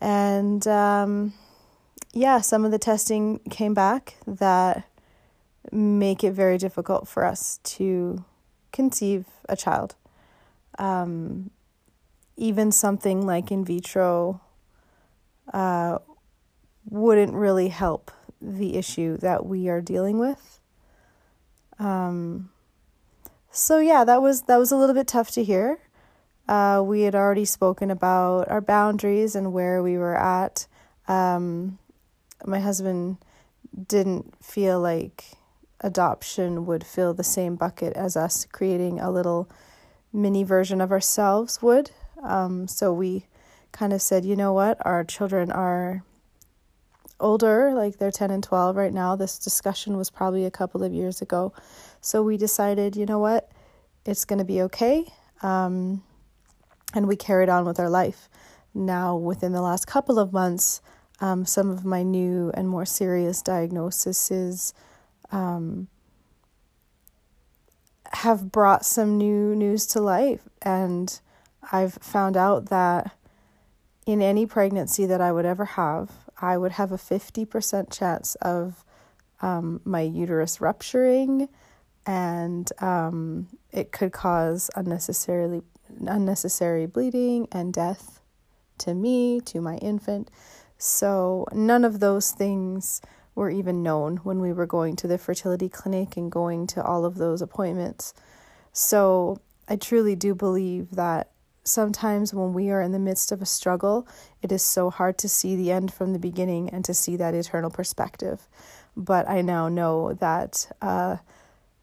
And 0.00 0.66
um, 0.66 1.32
yeah, 2.16 2.40
some 2.40 2.64
of 2.64 2.70
the 2.70 2.78
testing 2.78 3.40
came 3.50 3.74
back 3.74 4.16
that 4.26 4.88
make 5.70 6.24
it 6.24 6.32
very 6.32 6.56
difficult 6.56 7.06
for 7.06 7.26
us 7.26 7.60
to 7.62 8.24
conceive 8.72 9.26
a 9.50 9.54
child. 9.56 9.96
Um, 10.78 11.50
even 12.38 12.72
something 12.72 13.26
like 13.26 13.50
in 13.50 13.66
vitro 13.66 14.40
uh, 15.52 15.98
wouldn't 16.88 17.34
really 17.34 17.68
help 17.68 18.10
the 18.40 18.76
issue 18.76 19.18
that 19.18 19.44
we 19.44 19.68
are 19.68 19.82
dealing 19.82 20.18
with. 20.18 20.58
Um, 21.78 22.48
so 23.50 23.78
yeah, 23.78 24.04
that 24.04 24.22
was 24.22 24.42
that 24.42 24.56
was 24.56 24.72
a 24.72 24.76
little 24.76 24.94
bit 24.94 25.06
tough 25.06 25.30
to 25.32 25.44
hear. 25.44 25.80
Uh, 26.48 26.82
we 26.82 27.02
had 27.02 27.14
already 27.14 27.44
spoken 27.44 27.90
about 27.90 28.48
our 28.48 28.62
boundaries 28.62 29.36
and 29.36 29.52
where 29.52 29.82
we 29.82 29.98
were 29.98 30.16
at. 30.16 30.66
Um, 31.08 31.78
my 32.44 32.60
husband 32.60 33.18
didn't 33.86 34.34
feel 34.44 34.80
like 34.80 35.24
adoption 35.80 36.66
would 36.66 36.84
fill 36.84 37.14
the 37.14 37.24
same 37.24 37.56
bucket 37.56 37.92
as 37.94 38.16
us 38.16 38.46
creating 38.50 38.98
a 39.00 39.10
little 39.10 39.48
mini 40.12 40.42
version 40.42 40.80
of 40.80 40.90
ourselves 40.90 41.60
would. 41.62 41.90
Um, 42.22 42.66
so 42.66 42.92
we 42.92 43.26
kind 43.72 43.92
of 43.92 44.00
said, 44.00 44.24
you 44.24 44.36
know 44.36 44.52
what, 44.52 44.78
our 44.84 45.04
children 45.04 45.52
are 45.52 46.02
older, 47.20 47.72
like 47.74 47.98
they're 47.98 48.10
10 48.10 48.30
and 48.30 48.42
12 48.42 48.76
right 48.76 48.92
now. 48.92 49.16
This 49.16 49.38
discussion 49.38 49.96
was 49.96 50.10
probably 50.10 50.44
a 50.44 50.50
couple 50.50 50.82
of 50.82 50.92
years 50.92 51.20
ago. 51.20 51.52
So 52.00 52.22
we 52.22 52.36
decided, 52.36 52.96
you 52.96 53.06
know 53.06 53.18
what, 53.18 53.50
it's 54.04 54.24
going 54.24 54.38
to 54.38 54.44
be 54.44 54.62
okay. 54.62 55.04
Um, 55.42 56.02
and 56.94 57.06
we 57.06 57.16
carried 57.16 57.48
on 57.48 57.64
with 57.64 57.78
our 57.78 57.90
life. 57.90 58.28
Now, 58.74 59.16
within 59.16 59.52
the 59.52 59.62
last 59.62 59.86
couple 59.86 60.18
of 60.18 60.32
months, 60.32 60.80
um, 61.20 61.44
some 61.44 61.70
of 61.70 61.84
my 61.84 62.02
new 62.02 62.50
and 62.54 62.68
more 62.68 62.84
serious 62.84 63.42
diagnoses 63.42 64.74
um, 65.32 65.88
have 68.12 68.52
brought 68.52 68.84
some 68.84 69.16
new 69.16 69.54
news 69.54 69.86
to 69.86 70.00
life. 70.00 70.48
And 70.62 71.18
I've 71.72 71.94
found 71.94 72.36
out 72.36 72.66
that 72.70 73.16
in 74.06 74.22
any 74.22 74.46
pregnancy 74.46 75.06
that 75.06 75.20
I 75.20 75.32
would 75.32 75.46
ever 75.46 75.64
have, 75.64 76.10
I 76.40 76.56
would 76.58 76.72
have 76.72 76.92
a 76.92 76.96
50% 76.96 77.92
chance 77.92 78.34
of 78.36 78.84
um, 79.42 79.80
my 79.84 80.00
uterus 80.00 80.60
rupturing, 80.60 81.48
and 82.06 82.70
um, 82.80 83.48
it 83.72 83.90
could 83.92 84.12
cause 84.12 84.70
unnecessarily 84.76 85.62
unnecessary 86.06 86.86
bleeding 86.86 87.46
and 87.52 87.72
death 87.72 88.20
to 88.78 88.94
me, 88.94 89.40
to 89.40 89.60
my 89.60 89.76
infant. 89.76 90.30
So 90.78 91.46
none 91.52 91.84
of 91.84 92.00
those 92.00 92.30
things 92.30 93.00
were 93.34 93.50
even 93.50 93.82
known 93.82 94.18
when 94.18 94.40
we 94.40 94.52
were 94.52 94.66
going 94.66 94.96
to 94.96 95.06
the 95.06 95.18
fertility 95.18 95.68
clinic 95.68 96.16
and 96.16 96.30
going 96.32 96.66
to 96.68 96.82
all 96.82 97.04
of 97.04 97.16
those 97.16 97.42
appointments. 97.42 98.14
So 98.72 99.40
I 99.68 99.76
truly 99.76 100.14
do 100.14 100.34
believe 100.34 100.92
that 100.92 101.30
sometimes 101.64 102.32
when 102.32 102.52
we 102.54 102.70
are 102.70 102.80
in 102.80 102.92
the 102.92 102.98
midst 102.98 103.32
of 103.32 103.42
a 103.42 103.46
struggle, 103.46 104.06
it 104.40 104.52
is 104.52 104.62
so 104.62 104.90
hard 104.90 105.18
to 105.18 105.28
see 105.28 105.56
the 105.56 105.72
end 105.72 105.92
from 105.92 106.12
the 106.12 106.18
beginning 106.18 106.70
and 106.70 106.84
to 106.84 106.94
see 106.94 107.16
that 107.16 107.34
eternal 107.34 107.70
perspective. 107.70 108.48
But 108.96 109.28
I 109.28 109.42
now 109.42 109.68
know 109.68 110.14
that 110.14 110.70
uh, 110.80 111.16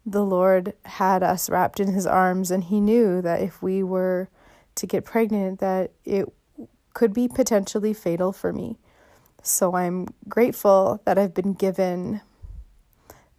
the 0.05 0.23
Lord 0.23 0.73
had 0.85 1.21
us 1.21 1.49
wrapped 1.49 1.79
in 1.79 1.93
His 1.93 2.07
arms, 2.07 2.49
and 2.49 2.63
He 2.63 2.79
knew 2.79 3.21
that 3.21 3.41
if 3.41 3.61
we 3.61 3.83
were 3.83 4.29
to 4.75 4.87
get 4.87 5.05
pregnant, 5.05 5.59
that 5.59 5.91
it 6.05 6.31
could 6.93 7.13
be 7.13 7.27
potentially 7.27 7.93
fatal 7.93 8.31
for 8.31 8.53
me. 8.53 8.77
So 9.45 9.75
I'm 9.75 10.07
grateful 10.29 11.01
that 11.03 11.17
I've 11.19 11.33
been 11.33 11.51
given 11.53 12.21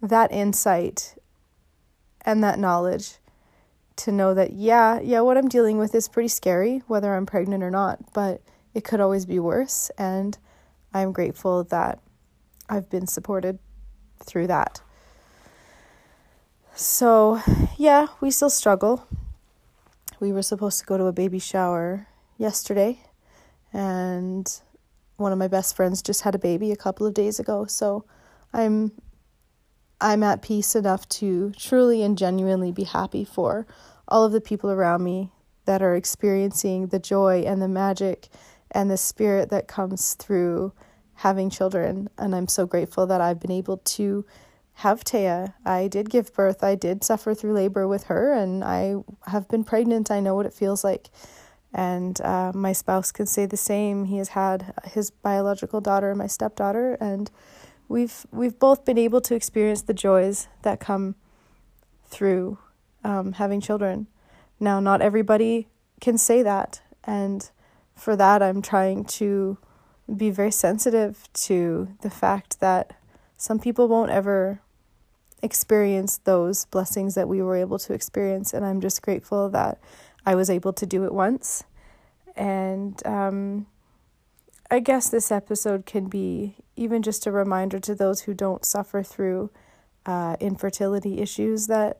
that 0.01 0.31
insight 0.31 1.15
and 2.23 2.43
that 2.43 2.59
knowledge 2.59 3.15
to 3.95 4.11
know 4.11 4.35
that 4.35 4.53
yeah, 4.53 4.99
yeah, 4.99 5.21
what 5.21 5.35
I'm 5.35 5.47
dealing 5.47 5.79
with 5.79 5.95
is 5.95 6.07
pretty 6.07 6.27
scary 6.27 6.83
whether 6.85 7.15
I'm 7.15 7.25
pregnant 7.25 7.63
or 7.63 7.71
not, 7.71 8.13
but 8.13 8.43
it 8.75 8.83
could 8.83 9.01
always 9.01 9.25
be 9.25 9.39
worse 9.39 9.89
and 9.97 10.37
I'm 10.93 11.11
grateful 11.11 11.63
that 11.65 11.99
I've 12.69 12.87
been 12.87 13.07
supported 13.07 13.57
through 14.23 14.45
that. 14.45 14.81
So, 16.75 17.41
yeah, 17.77 18.07
we 18.21 18.29
still 18.29 18.51
struggle. 18.51 19.07
We 20.19 20.31
were 20.31 20.43
supposed 20.43 20.79
to 20.81 20.85
go 20.85 20.99
to 20.99 21.05
a 21.05 21.13
baby 21.13 21.39
shower 21.39 22.05
yesterday 22.37 22.99
and 23.73 24.61
one 25.17 25.31
of 25.31 25.37
my 25.37 25.47
best 25.47 25.75
friends 25.75 26.01
just 26.01 26.21
had 26.21 26.35
a 26.35 26.39
baby 26.39 26.71
a 26.71 26.75
couple 26.75 27.07
of 27.07 27.13
days 27.13 27.39
ago. 27.39 27.65
So, 27.65 28.05
I'm 28.53 28.91
I'm 30.01 30.23
at 30.23 30.41
peace 30.41 30.75
enough 30.75 31.07
to 31.09 31.51
truly 31.51 32.03
and 32.03 32.17
genuinely 32.17 32.71
be 32.71 32.83
happy 32.83 33.23
for 33.23 33.65
all 34.07 34.25
of 34.25 34.31
the 34.31 34.41
people 34.41 34.69
around 34.69 35.03
me 35.03 35.31
that 35.65 35.81
are 35.81 35.95
experiencing 35.95 36.87
the 36.87 36.99
joy 36.99 37.43
and 37.45 37.61
the 37.61 37.67
magic 37.67 38.27
and 38.71 38.91
the 38.91 38.97
spirit 38.97 39.49
that 39.49 39.67
comes 39.67 40.13
through 40.15 40.73
having 41.15 41.49
children. 41.49 42.09
And 42.17 42.35
I'm 42.35 42.47
so 42.47 42.65
grateful 42.65 43.07
that 43.07 43.21
I've 43.21 43.39
been 43.39 43.51
able 43.51 43.77
to 43.77 44.25
have 44.79 45.03
Taya. 45.03 45.53
I 45.65 45.87
did 45.87 46.09
give 46.09 46.33
birth, 46.33 46.63
I 46.63 46.75
did 46.75 47.03
suffer 47.03 47.33
through 47.33 47.53
labor 47.53 47.87
with 47.87 48.05
her, 48.05 48.33
and 48.33 48.63
I 48.63 48.95
have 49.27 49.47
been 49.47 49.63
pregnant. 49.63 50.11
I 50.11 50.19
know 50.19 50.35
what 50.35 50.45
it 50.45 50.53
feels 50.53 50.83
like. 50.83 51.09
And 51.77 52.21
uh, 52.21 52.53
my 52.55 52.71
spouse 52.71 53.11
can 53.11 53.25
say 53.25 53.45
the 53.45 53.57
same. 53.57 54.05
He 54.05 54.17
has 54.17 54.29
had 54.29 54.73
his 54.85 55.11
biological 55.11 55.81
daughter 55.81 56.09
and 56.09 56.17
my 56.17 56.27
stepdaughter, 56.27 56.93
and 57.01 57.29
we've 57.89 58.25
we've 58.31 58.57
both 58.57 58.85
been 58.85 58.97
able 58.97 59.19
to 59.19 59.35
experience 59.35 59.81
the 59.81 59.93
joys 59.93 60.47
that 60.61 60.79
come 60.79 61.15
through 62.05 62.59
um, 63.03 63.33
having 63.33 63.59
children. 63.59 64.07
Now, 64.57 64.79
not 64.79 65.01
everybody 65.01 65.67
can 65.99 66.17
say 66.17 66.41
that, 66.43 66.81
and 67.03 67.51
for 67.93 68.15
that, 68.15 68.41
I'm 68.41 68.61
trying 68.61 69.03
to 69.19 69.57
be 70.15 70.29
very 70.29 70.51
sensitive 70.51 71.27
to 71.33 71.89
the 72.03 72.09
fact 72.09 72.61
that 72.61 72.95
some 73.35 73.59
people 73.59 73.89
won't 73.89 74.11
ever 74.11 74.61
experience 75.41 76.19
those 76.19 76.65
blessings 76.67 77.15
that 77.15 77.27
we 77.27 77.41
were 77.41 77.57
able 77.57 77.79
to 77.79 77.91
experience, 77.91 78.53
and 78.53 78.65
I'm 78.65 78.79
just 78.79 79.01
grateful 79.01 79.49
that 79.49 79.77
I 80.25 80.35
was 80.35 80.49
able 80.49 80.73
to 80.73 80.85
do 80.85 81.05
it 81.05 81.13
once. 81.13 81.63
And 82.35 83.05
um, 83.05 83.67
I 84.69 84.79
guess 84.79 85.09
this 85.09 85.31
episode 85.31 85.85
can 85.85 86.07
be 86.07 86.55
even 86.75 87.01
just 87.01 87.25
a 87.25 87.31
reminder 87.31 87.79
to 87.79 87.95
those 87.95 88.21
who 88.21 88.33
don't 88.33 88.65
suffer 88.65 89.03
through 89.03 89.51
uh, 90.05 90.35
infertility 90.39 91.19
issues 91.19 91.67
that 91.67 91.97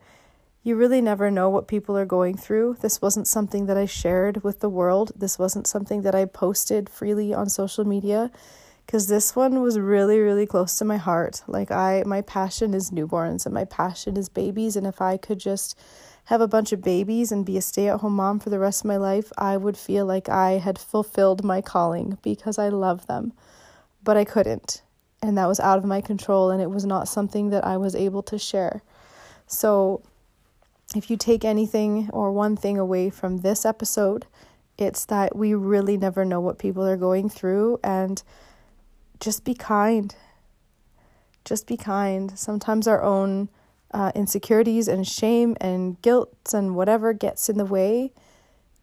you 0.63 0.75
really 0.75 0.99
never 0.99 1.29
know 1.29 1.47
what 1.47 1.67
people 1.67 1.95
are 1.95 2.05
going 2.05 2.35
through. 2.35 2.77
This 2.81 3.01
wasn't 3.01 3.27
something 3.27 3.67
that 3.67 3.77
I 3.77 3.85
shared 3.85 4.43
with 4.43 4.61
the 4.61 4.69
world. 4.69 5.11
This 5.15 5.37
wasn't 5.37 5.67
something 5.67 6.01
that 6.01 6.15
I 6.15 6.25
posted 6.25 6.89
freely 6.89 7.33
on 7.33 7.49
social 7.49 7.85
media 7.85 8.31
because 8.85 9.07
this 9.07 9.35
one 9.35 9.61
was 9.61 9.79
really 9.79 10.19
really 10.19 10.47
close 10.47 10.75
to 10.79 10.85
my 10.85 10.97
heart. 10.97 11.43
Like 11.47 11.69
I 11.69 12.03
my 12.05 12.21
passion 12.21 12.73
is 12.73 12.89
newborns 12.89 13.45
and 13.45 13.53
my 13.53 13.65
passion 13.65 14.17
is 14.17 14.27
babies 14.27 14.75
and 14.75 14.87
if 14.87 15.01
I 15.01 15.17
could 15.17 15.39
just 15.39 15.77
have 16.25 16.41
a 16.41 16.47
bunch 16.47 16.71
of 16.71 16.81
babies 16.81 17.31
and 17.31 17.45
be 17.45 17.57
a 17.57 17.61
stay-at-home 17.61 18.15
mom 18.15 18.39
for 18.39 18.49
the 18.49 18.59
rest 18.59 18.81
of 18.81 18.85
my 18.85 18.97
life, 18.97 19.31
I 19.37 19.57
would 19.57 19.77
feel 19.77 20.05
like 20.05 20.27
I 20.27 20.53
had 20.53 20.79
fulfilled 20.79 21.43
my 21.43 21.61
calling 21.61 22.17
because 22.21 22.57
I 22.57 22.69
love 22.69 23.07
them. 23.07 23.33
But 24.03 24.17
I 24.17 24.25
couldn't. 24.25 24.81
And 25.21 25.37
that 25.37 25.47
was 25.47 25.59
out 25.59 25.77
of 25.77 25.85
my 25.85 26.01
control 26.01 26.51
and 26.51 26.61
it 26.61 26.69
was 26.69 26.85
not 26.85 27.07
something 27.07 27.49
that 27.49 27.65
I 27.65 27.77
was 27.77 27.95
able 27.95 28.23
to 28.23 28.39
share. 28.39 28.83
So 29.47 30.01
if 30.95 31.09
you 31.09 31.17
take 31.17 31.45
anything 31.45 32.09
or 32.11 32.31
one 32.31 32.55
thing 32.55 32.77
away 32.77 33.09
from 33.09 33.37
this 33.37 33.65
episode, 33.65 34.25
it's 34.77 35.05
that 35.05 35.35
we 35.35 35.53
really 35.53 35.97
never 35.97 36.25
know 36.25 36.41
what 36.41 36.59
people 36.59 36.85
are 36.85 36.97
going 36.97 37.29
through 37.29 37.79
and 37.83 38.21
just 39.19 39.43
be 39.43 39.53
kind. 39.53 40.15
Just 41.43 41.67
be 41.67 41.77
kind. 41.77 42.37
Sometimes 42.37 42.87
our 42.87 43.01
own 43.01 43.49
uh, 43.91 44.11
insecurities 44.15 44.87
and 44.87 45.07
shame 45.07 45.55
and 45.61 46.01
guilt 46.01 46.53
and 46.53 46.75
whatever 46.75 47.13
gets 47.13 47.49
in 47.49 47.57
the 47.57 47.65
way, 47.65 48.11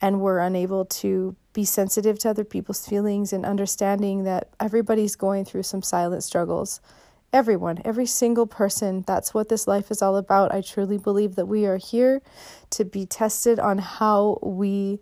and 0.01 0.21
we're 0.21 0.39
unable 0.39 0.85
to 0.85 1.37
be 1.53 1.65
sensitive 1.65 2.19
to 2.21 2.31
other 2.31 2.45
people's 2.45 2.87
feelings 2.87 3.33
and 3.33 3.45
understanding 3.45 4.25
that 4.25 4.49
everybody's 4.59 5.17
going 5.17 5.45
through 5.45 5.63
some 5.63 5.83
silent 5.83 6.25
struggles 6.25 6.81
everyone, 7.33 7.81
every 7.85 8.07
single 8.07 8.47
person. 8.47 9.05
That's 9.07 9.33
what 9.33 9.49
this 9.49 9.67
life 9.67 9.91
is 9.91 10.03
all 10.03 10.17
about. 10.17 10.53
I 10.53 10.61
truly 10.61 10.99
believe 10.99 11.37
that 11.37 11.47
we 11.47 11.65
are 11.67 11.79
here 11.79 12.21
to 12.71 12.85
be 12.85 13.07
tested 13.07 13.59
on 13.59 13.79
how 13.79 14.39
we 14.43 15.01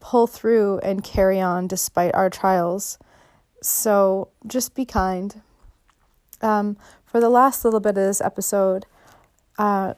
pull 0.00 0.26
through 0.26 0.78
and 0.78 1.04
carry 1.04 1.40
on 1.40 1.66
despite 1.66 2.14
our 2.14 2.30
trials. 2.30 2.98
So 3.62 4.30
just 4.46 4.74
be 4.74 4.84
kind. 4.84 5.42
Um, 6.40 6.76
for 7.08 7.20
the 7.20 7.30
last 7.30 7.64
little 7.64 7.80
bit 7.80 7.90
of 7.90 7.94
this 7.96 8.20
episode, 8.20 8.86
uh, 9.58 9.94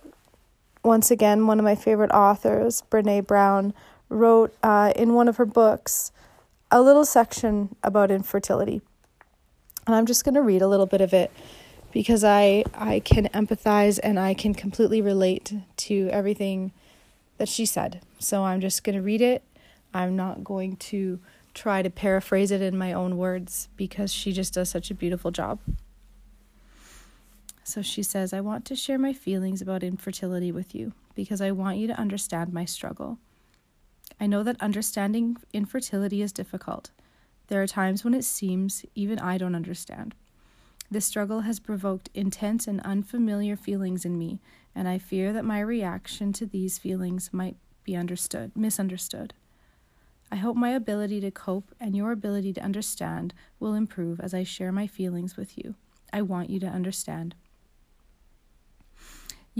once 0.85 1.11
again, 1.11 1.46
one 1.46 1.59
of 1.59 1.64
my 1.64 1.75
favorite 1.75 2.11
authors, 2.12 2.83
Brene 2.90 3.27
Brown, 3.27 3.75
wrote 4.09 4.55
uh, 4.62 4.92
in 4.96 5.14
one 5.14 5.29
of 5.29 5.37
her 5.37 5.44
books 5.44 6.12
a 6.70 6.81
little 6.81 7.05
section 7.05 7.75
about 7.83 8.11
infertility. 8.11 8.81
And 9.87 9.96
I'm 9.96 10.07
just 10.07 10.25
going 10.25 10.35
to 10.35 10.42
read 10.42 10.62
a 10.62 10.68
little 10.68 10.87
bit 10.87 11.01
of 11.01 11.12
it 11.12 11.31
because 11.92 12.23
I 12.23 12.64
I 12.75 13.01
can 13.01 13.27
empathize 13.29 13.99
and 14.03 14.18
I 14.18 14.35
can 14.35 14.55
completely 14.55 15.03
relate 15.03 15.53
to 15.79 16.09
everything 16.11 16.73
that 17.38 17.49
she 17.49 17.66
said. 17.66 18.03
So 18.18 18.44
I'm 18.44 18.61
just 18.61 18.85
going 18.85 18.96
to 18.96 19.03
read 19.03 19.20
it. 19.20 19.42
I'm 19.92 20.14
not 20.14 20.44
going 20.44 20.77
to 20.77 21.18
try 21.55 21.83
to 21.83 21.90
paraphrase 21.90 22.53
it 22.53 22.62
in 22.62 22.79
my 22.79 22.92
own 22.92 23.16
words 23.16 23.68
because 23.77 24.12
she 24.12 24.33
just 24.33 24.55
does 24.55 24.70
such 24.70 24.90
a 24.90 24.94
beautiful 24.94 25.33
job. 25.33 25.59
So 27.64 27.83
she 27.83 28.03
says, 28.03 28.33
I 28.33 28.40
want 28.40 28.64
to 28.66 28.77
share 28.77 28.99
my 28.99 29.12
feelings 29.12 29.62
about 29.62 29.83
infertility 29.83 30.51
with 30.51 30.75
you 30.75 30.92
because 31.14 31.40
I 31.40 31.51
want 31.51 31.79
you 31.79 31.87
to 31.87 31.99
understand 31.99 32.53
my 32.53 32.64
struggle. 32.64 33.18
I 34.18 34.27
know 34.27 34.42
that 34.42 34.61
understanding 34.61 35.37
infertility 35.53 36.23
is 36.23 36.33
difficult. 36.33 36.90
There 37.49 37.62
are 37.62 37.66
times 37.66 38.05
when 38.05 38.14
it 38.14 38.25
seems 38.25 38.85
even 38.94 39.18
I 39.18 39.38
don't 39.38 39.55
understand. 39.55 40.14
This 40.90 41.07
struggle 41.07 41.42
has 41.42 41.61
provoked 41.61 42.11
intense 42.14 42.66
and 42.66 42.81
unfamiliar 42.81 43.57
feelings 43.57 44.05
in 44.05 44.18
me, 44.18 44.40
and 44.75 44.88
I 44.88 44.99
fear 44.99 45.33
that 45.33 45.44
my 45.44 45.61
reaction 45.61 46.33
to 46.35 46.46
these 46.46 46.79
feelings 46.79 47.31
might 47.33 47.57
be 47.85 47.96
understood, 47.96 48.53
misunderstood. 48.57 49.33
I 50.33 50.37
hope 50.37 50.57
my 50.57 50.70
ability 50.70 51.20
to 51.20 51.31
cope 51.31 51.75
and 51.81 51.96
your 51.96 52.12
ability 52.12 52.53
to 52.55 52.62
understand 52.62 53.35
will 53.59 53.75
improve 53.75 54.20
as 54.20 54.35
I 54.35 54.44
share 54.44 54.73
my 54.73 54.87
feelings 54.87 55.37
with 55.37 55.57
you. 55.59 55.75
I 56.12 56.23
want 56.23 56.51
you 56.51 56.61
to 56.61 56.66
understand. 56.66 57.35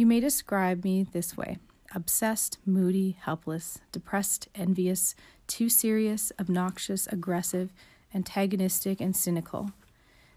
You 0.01 0.07
may 0.07 0.21
describe 0.21 0.83
me 0.83 1.03
this 1.03 1.37
way 1.37 1.59
obsessed, 1.95 2.57
moody, 2.65 3.19
helpless, 3.21 3.81
depressed, 3.93 4.49
envious, 4.55 5.15
too 5.47 5.69
serious, 5.69 6.33
obnoxious, 6.41 7.07
aggressive, 7.09 7.71
antagonistic, 8.15 9.03
and 9.03 9.15
cynical. 9.15 9.73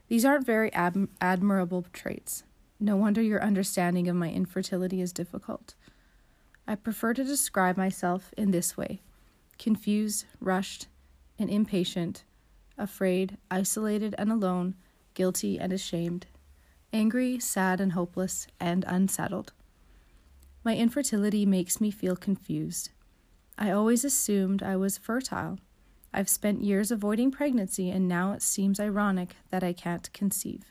These 0.10 0.26
aren't 0.26 0.46
very 0.46 0.74
ab- 0.74 1.08
admirable 1.22 1.86
traits. 1.94 2.44
No 2.78 2.98
wonder 2.98 3.22
your 3.22 3.42
understanding 3.42 4.10
of 4.10 4.18
my 4.18 4.30
infertility 4.30 5.00
is 5.00 5.14
difficult. 5.14 5.76
I 6.68 6.76
prefer 6.76 7.14
to 7.14 7.24
describe 7.24 7.78
myself 7.78 8.34
in 8.36 8.52
this 8.52 8.76
way 8.76 9.00
confused, 9.58 10.26
rushed, 10.42 10.88
and 11.40 11.50
impatient, 11.50 12.26
afraid, 12.78 13.38
isolated 13.50 14.14
and 14.18 14.30
alone, 14.30 14.76
guilty 15.14 15.58
and 15.58 15.72
ashamed, 15.72 16.28
angry, 16.94 17.40
sad 17.40 17.82
and 17.82 17.94
hopeless, 17.94 18.48
and 18.60 18.86
unsettled. 18.88 19.52
My 20.64 20.76
infertility 20.76 21.46
makes 21.46 21.82
me 21.82 21.92
feel 21.92 22.16
confused. 22.16 22.92
I 23.58 23.72
always 23.72 24.06
assumed 24.06 24.64
I 24.64 24.78
was 24.78 24.98
fertile. 24.98 25.60
I've 26.14 26.30
spent 26.30 26.64
years 26.64 26.92
avoiding 26.92 27.32
pregnancy, 27.32 27.90
and 27.90 28.08
now 28.08 28.34
it 28.34 28.42
seems 28.42 28.80
ironic 28.80 29.36
that 29.50 29.64
I 29.64 29.74
can't 29.74 30.14
conceive. 30.14 30.64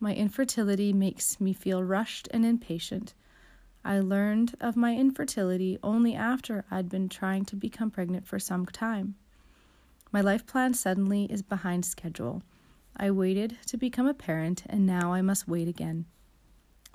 My 0.00 0.14
infertility 0.14 0.92
makes 0.92 1.40
me 1.40 1.52
feel 1.52 1.82
rushed 1.82 2.28
and 2.30 2.46
impatient. 2.46 3.14
I 3.84 4.00
learned 4.00 4.54
of 4.60 4.76
my 4.76 4.94
infertility 4.94 5.78
only 5.82 6.14
after 6.14 6.64
I'd 6.70 6.88
been 6.88 7.08
trying 7.08 7.44
to 7.46 7.56
become 7.56 7.90
pregnant 7.90 8.26
for 8.26 8.38
some 8.38 8.64
time. 8.66 9.16
My 10.10 10.20
life 10.20 10.46
plan 10.46 10.74
suddenly 10.74 11.24
is 11.24 11.42
behind 11.42 11.84
schedule. 11.84 12.42
I 12.96 13.10
waited 13.10 13.58
to 13.66 13.76
become 13.76 14.06
a 14.06 14.14
parent, 14.14 14.62
and 14.68 14.86
now 14.86 15.12
I 15.12 15.22
must 15.22 15.48
wait 15.48 15.68
again. 15.68 16.06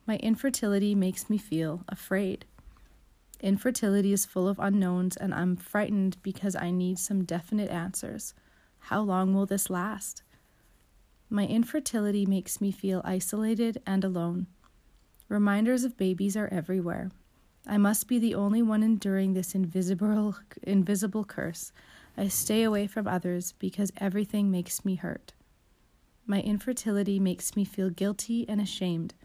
My 0.05 0.17
infertility 0.17 0.95
makes 0.95 1.29
me 1.29 1.37
feel 1.37 1.83
afraid. 1.87 2.45
Infertility 3.41 4.11
is 4.11 4.25
full 4.25 4.47
of 4.47 4.59
unknowns, 4.59 5.15
and 5.15 5.33
I'm 5.33 5.55
frightened 5.55 6.17
because 6.23 6.55
I 6.55 6.71
need 6.71 6.99
some 6.99 7.23
definite 7.23 7.69
answers. 7.69 8.33
How 8.79 9.01
long 9.01 9.33
will 9.33 9.45
this 9.45 9.69
last? 9.69 10.23
My 11.29 11.45
infertility 11.45 12.25
makes 12.25 12.59
me 12.59 12.71
feel 12.71 13.01
isolated 13.05 13.81
and 13.85 14.03
alone. 14.03 14.47
Reminders 15.27 15.83
of 15.83 15.95
babies 15.95 16.35
are 16.35 16.47
everywhere. 16.51 17.11
I 17.67 17.77
must 17.77 18.07
be 18.07 18.17
the 18.17 18.33
only 18.33 18.63
one 18.63 18.81
enduring 18.81 19.33
this 19.33 19.53
invisible 19.53 20.37
invisible 20.63 21.23
curse. 21.23 21.71
I 22.17 22.29
stay 22.29 22.63
away 22.63 22.87
from 22.87 23.07
others 23.07 23.53
because 23.59 23.91
everything 23.97 24.49
makes 24.49 24.83
me 24.83 24.95
hurt. 24.95 25.33
My 26.29 26.41
infertility 26.41 27.19
makes 27.19 27.55
me 27.55 27.65
feel 27.65 27.89
guilty 27.89 28.47
and 28.47 28.61
ashamed. 28.61 29.15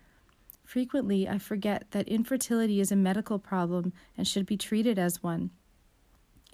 Frequently, 0.65 1.29
I 1.29 1.37
forget 1.37 1.91
that 1.91 2.09
infertility 2.09 2.81
is 2.81 2.91
a 2.91 2.97
medical 2.97 3.39
problem 3.39 3.93
and 4.17 4.27
should 4.27 4.47
be 4.47 4.57
treated 4.57 4.99
as 4.99 5.23
one. 5.23 5.51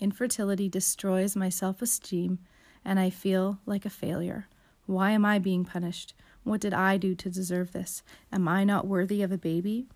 Infertility 0.01 0.69
destroys 0.69 1.37
my 1.37 1.51
self 1.51 1.81
esteem, 1.81 2.41
and 2.85 2.99
I 2.99 3.11
feel 3.11 3.61
like 3.65 3.87
a 3.87 3.91
failure. 3.91 4.49
Why 4.87 5.13
am 5.13 5.25
I 5.25 5.39
being 5.39 5.65
punished? 5.65 6.15
What 6.43 6.61
did 6.61 6.75
I 6.75 6.97
do 6.97 7.15
to 7.15 7.31
deserve 7.31 7.71
this? 7.71 8.03
Am 8.33 8.49
I 8.49 8.65
not 8.65 8.89
worthy 8.89 9.23
of 9.23 9.31
a 9.31 9.39
baby? 9.39 9.87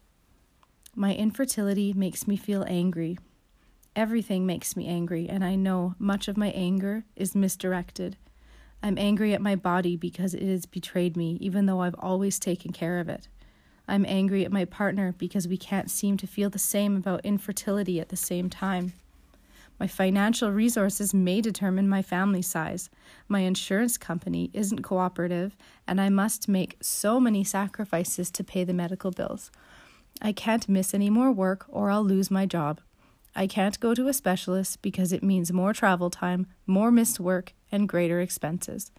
My 0.95 1.17
infertility 1.17 1.93
makes 1.93 2.29
me 2.29 2.37
feel 2.37 2.65
angry. 2.69 3.19
Everything 3.97 4.47
makes 4.47 4.77
me 4.77 4.87
angry, 4.87 5.29
and 5.29 5.45
I 5.45 5.57
know 5.57 5.97
much 5.99 6.29
of 6.29 6.37
my 6.37 6.51
anger 6.51 7.07
is 7.17 7.35
misdirected. 7.35 8.19
I'm 8.85 8.99
angry 8.99 9.33
at 9.33 9.41
my 9.41 9.57
body 9.57 9.97
because 9.97 10.35
it 10.35 10.43
has 10.43 10.67
betrayed 10.67 11.17
me, 11.17 11.39
even 11.41 11.65
though 11.65 11.81
I've 11.81 11.95
always 11.99 12.39
taken 12.39 12.71
care 12.71 12.99
of 12.99 13.09
it. 13.09 13.29
I'm 13.89 14.05
angry 14.05 14.45
at 14.45 14.53
my 14.53 14.67
partner 14.67 15.15
because 15.17 15.49
we 15.49 15.57
can't 15.57 15.91
seem 15.91 16.19
to 16.19 16.27
feel 16.27 16.51
the 16.51 16.59
same 16.59 16.95
about 16.95 17.25
infertility 17.25 17.99
at 17.99 18.11
the 18.11 18.17
same 18.17 18.51
time. 18.51 18.93
My 19.81 19.87
financial 19.87 20.53
resources 20.53 21.15
may 21.15 21.41
determine 21.41 21.89
my 21.89 22.03
family 22.03 22.43
size. 22.43 22.91
My 23.27 23.41
insurance 23.41 23.97
company 23.97 24.51
isn't 24.53 24.83
cooperative, 24.83 25.57
and 25.87 25.99
I 25.99 26.11
must 26.11 26.47
make 26.47 26.77
so 26.83 27.19
many 27.19 27.43
sacrifices 27.43 28.31
to 28.33 28.45
pay 28.45 28.65
the 28.65 28.75
medical 28.75 29.13
bills. 29.13 29.51
I 30.21 30.33
can't 30.33 30.69
miss 30.69 30.93
any 30.93 31.09
more 31.09 31.33
work 31.33 31.65
or 31.71 31.89
I'll 31.91 32.05
lose 32.05 32.31
my 32.31 32.45
job. 32.45 32.83
I 33.37 33.47
can't 33.47 33.81
go 33.81 33.95
to 33.95 34.09
a 34.09 34.13
specialist 34.13 34.81
because 34.81 35.13
it 35.13 35.23
means 35.23 35.53
more 35.53 35.73
travel 35.73 36.09
time, 36.09 36.47
more 36.67 36.91
missed 36.91 37.19
work, 37.19 37.53
and 37.73 37.89
greater 37.89 38.21
expenses. 38.21 38.93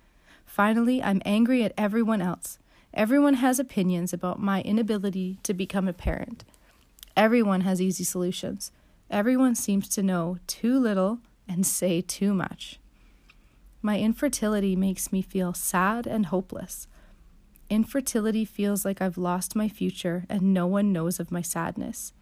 Finally, 0.45 1.01
I'm 1.01 1.21
angry 1.25 1.63
at 1.63 1.73
everyone 1.77 2.21
else. 2.21 2.59
Everyone 2.93 3.35
has 3.35 3.59
opinions 3.59 4.13
about 4.13 4.39
my 4.39 4.61
inability 4.61 5.39
to 5.43 5.53
become 5.53 5.87
a 5.87 5.93
parent. 5.93 6.43
Everyone 7.15 7.61
has 7.61 7.81
easy 7.81 8.03
solutions. 8.03 8.71
Everyone 9.09 9.55
seems 9.55 9.87
to 9.89 10.03
know 10.03 10.37
too 10.47 10.79
little 10.79 11.19
and 11.47 11.65
say 11.65 12.01
too 12.01 12.33
much. 12.33 12.79
My 13.81 13.99
infertility 13.99 14.75
makes 14.75 15.11
me 15.11 15.21
feel 15.21 15.53
sad 15.53 16.07
and 16.07 16.25
hopeless. 16.25 16.87
Infertility 17.69 18.43
feels 18.43 18.83
like 18.83 19.01
I've 19.01 19.17
lost 19.17 19.55
my 19.55 19.69
future 19.69 20.25
and 20.29 20.53
no 20.53 20.67
one 20.67 20.91
knows 20.91 21.19
of 21.19 21.31
my 21.31 21.41
sadness. 21.41 22.13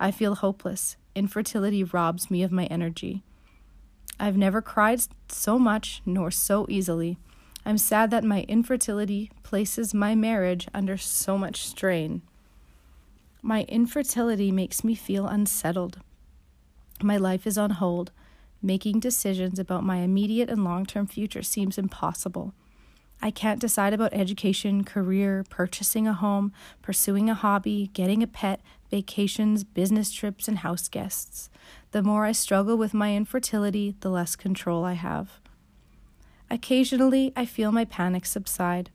I 0.00 0.10
feel 0.10 0.34
hopeless. 0.34 0.96
Infertility 1.14 1.84
robs 1.84 2.30
me 2.30 2.42
of 2.42 2.52
my 2.52 2.64
energy. 2.66 3.22
I've 4.18 4.36
never 4.36 4.62
cried 4.62 5.00
so 5.28 5.58
much 5.58 6.00
nor 6.06 6.30
so 6.30 6.66
easily. 6.68 7.18
I'm 7.64 7.78
sad 7.78 8.10
that 8.10 8.24
my 8.24 8.42
infertility 8.42 9.30
places 9.42 9.94
my 9.94 10.14
marriage 10.14 10.68
under 10.74 10.96
so 10.96 11.38
much 11.38 11.66
strain. 11.66 12.22
My 13.40 13.62
infertility 13.64 14.50
makes 14.50 14.84
me 14.84 14.94
feel 14.94 15.26
unsettled. 15.26 15.98
My 17.02 17.16
life 17.16 17.46
is 17.46 17.58
on 17.58 17.70
hold. 17.70 18.12
Making 18.62 19.00
decisions 19.00 19.58
about 19.58 19.82
my 19.84 19.98
immediate 19.98 20.48
and 20.48 20.62
long 20.62 20.86
term 20.86 21.06
future 21.06 21.42
seems 21.42 21.78
impossible. 21.78 22.54
I 23.20 23.30
can't 23.30 23.60
decide 23.60 23.92
about 23.92 24.14
education, 24.14 24.84
career, 24.84 25.44
purchasing 25.48 26.06
a 26.08 26.12
home, 26.12 26.52
pursuing 26.80 27.28
a 27.28 27.34
hobby, 27.34 27.90
getting 27.92 28.22
a 28.22 28.26
pet, 28.26 28.60
vacations, 28.92 29.64
business 29.64 30.12
trips, 30.12 30.48
and 30.48 30.58
house 30.58 30.86
guests. 30.86 31.48
The 31.92 32.02
more 32.02 32.26
I 32.26 32.32
struggle 32.32 32.76
with 32.76 32.92
my 32.92 33.16
infertility, 33.16 33.96
the 34.00 34.10
less 34.10 34.36
control 34.36 34.84
I 34.84 34.92
have. 34.92 35.40
Occasionally, 36.50 37.32
I 37.34 37.46
feel 37.46 37.72
my 37.72 37.86
panic 37.86 38.26
subside. 38.26 38.90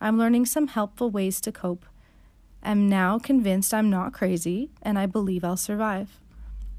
I'm 0.00 0.18
learning 0.18 0.46
some 0.46 0.66
helpful 0.66 1.10
ways 1.10 1.40
to 1.42 1.52
cope. 1.52 1.86
I'm 2.60 2.88
now 2.88 3.20
convinced 3.20 3.72
I'm 3.72 3.88
not 3.88 4.12
crazy, 4.12 4.72
and 4.82 4.98
I 4.98 5.06
believe 5.06 5.44
I'll 5.44 5.56
survive. 5.56 6.18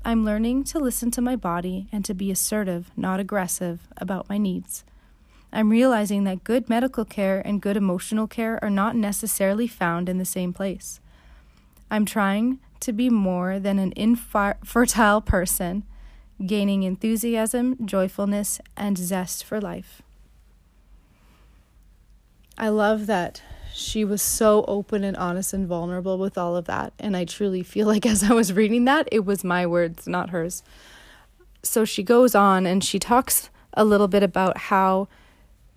I'm 0.03 0.25
learning 0.25 0.65
to 0.65 0.79
listen 0.79 1.09
to 1.11 1.21
my 1.21 1.37
body 1.37 1.87
and 1.93 2.03
to 2.03 2.13
be 2.13 2.31
assertive, 2.31 2.91
not 2.97 3.21
aggressive, 3.21 3.87
about 3.95 4.27
my 4.27 4.37
needs. 4.37 4.83
I'm 5.53 5.69
realizing 5.69 6.25
that 6.25 6.43
good 6.43 6.67
medical 6.67 7.05
care 7.05 7.41
and 7.45 7.61
good 7.61 7.77
emotional 7.77 8.27
care 8.27 8.59
are 8.61 8.69
not 8.69 8.97
necessarily 8.97 9.67
found 9.67 10.09
in 10.09 10.17
the 10.17 10.25
same 10.25 10.51
place. 10.51 10.99
I'm 11.89 12.05
trying 12.05 12.59
to 12.81 12.93
be 12.93 13.09
more 13.09 13.59
than 13.59 13.79
an 13.79 13.93
infertile 13.95 15.21
person, 15.21 15.83
gaining 16.45 16.83
enthusiasm, 16.83 17.77
joyfulness, 17.85 18.59
and 18.75 18.97
zest 18.97 19.43
for 19.43 19.59
life. 19.59 20.01
I 22.57 22.69
love 22.69 23.05
that 23.07 23.41
she 23.73 24.03
was 24.03 24.21
so 24.21 24.65
open 24.67 25.03
and 25.03 25.15
honest 25.15 25.53
and 25.53 25.67
vulnerable 25.67 26.17
with 26.17 26.37
all 26.37 26.55
of 26.55 26.65
that. 26.65 26.93
And 26.97 27.15
I 27.15 27.25
truly 27.25 27.61
feel 27.61 27.85
like 27.87 28.05
as 28.05 28.23
I 28.23 28.33
was 28.33 28.51
reading 28.51 28.85
that, 28.85 29.07
it 29.11 29.25
was 29.25 29.43
my 29.43 29.67
words, 29.67 30.07
not 30.07 30.31
hers. 30.31 30.63
So 31.61 31.85
she 31.85 32.01
goes 32.01 32.33
on 32.33 32.65
and 32.65 32.83
she 32.83 32.97
talks 32.97 33.49
a 33.73 33.85
little 33.85 34.07
bit 34.07 34.23
about 34.23 34.57
how 34.57 35.07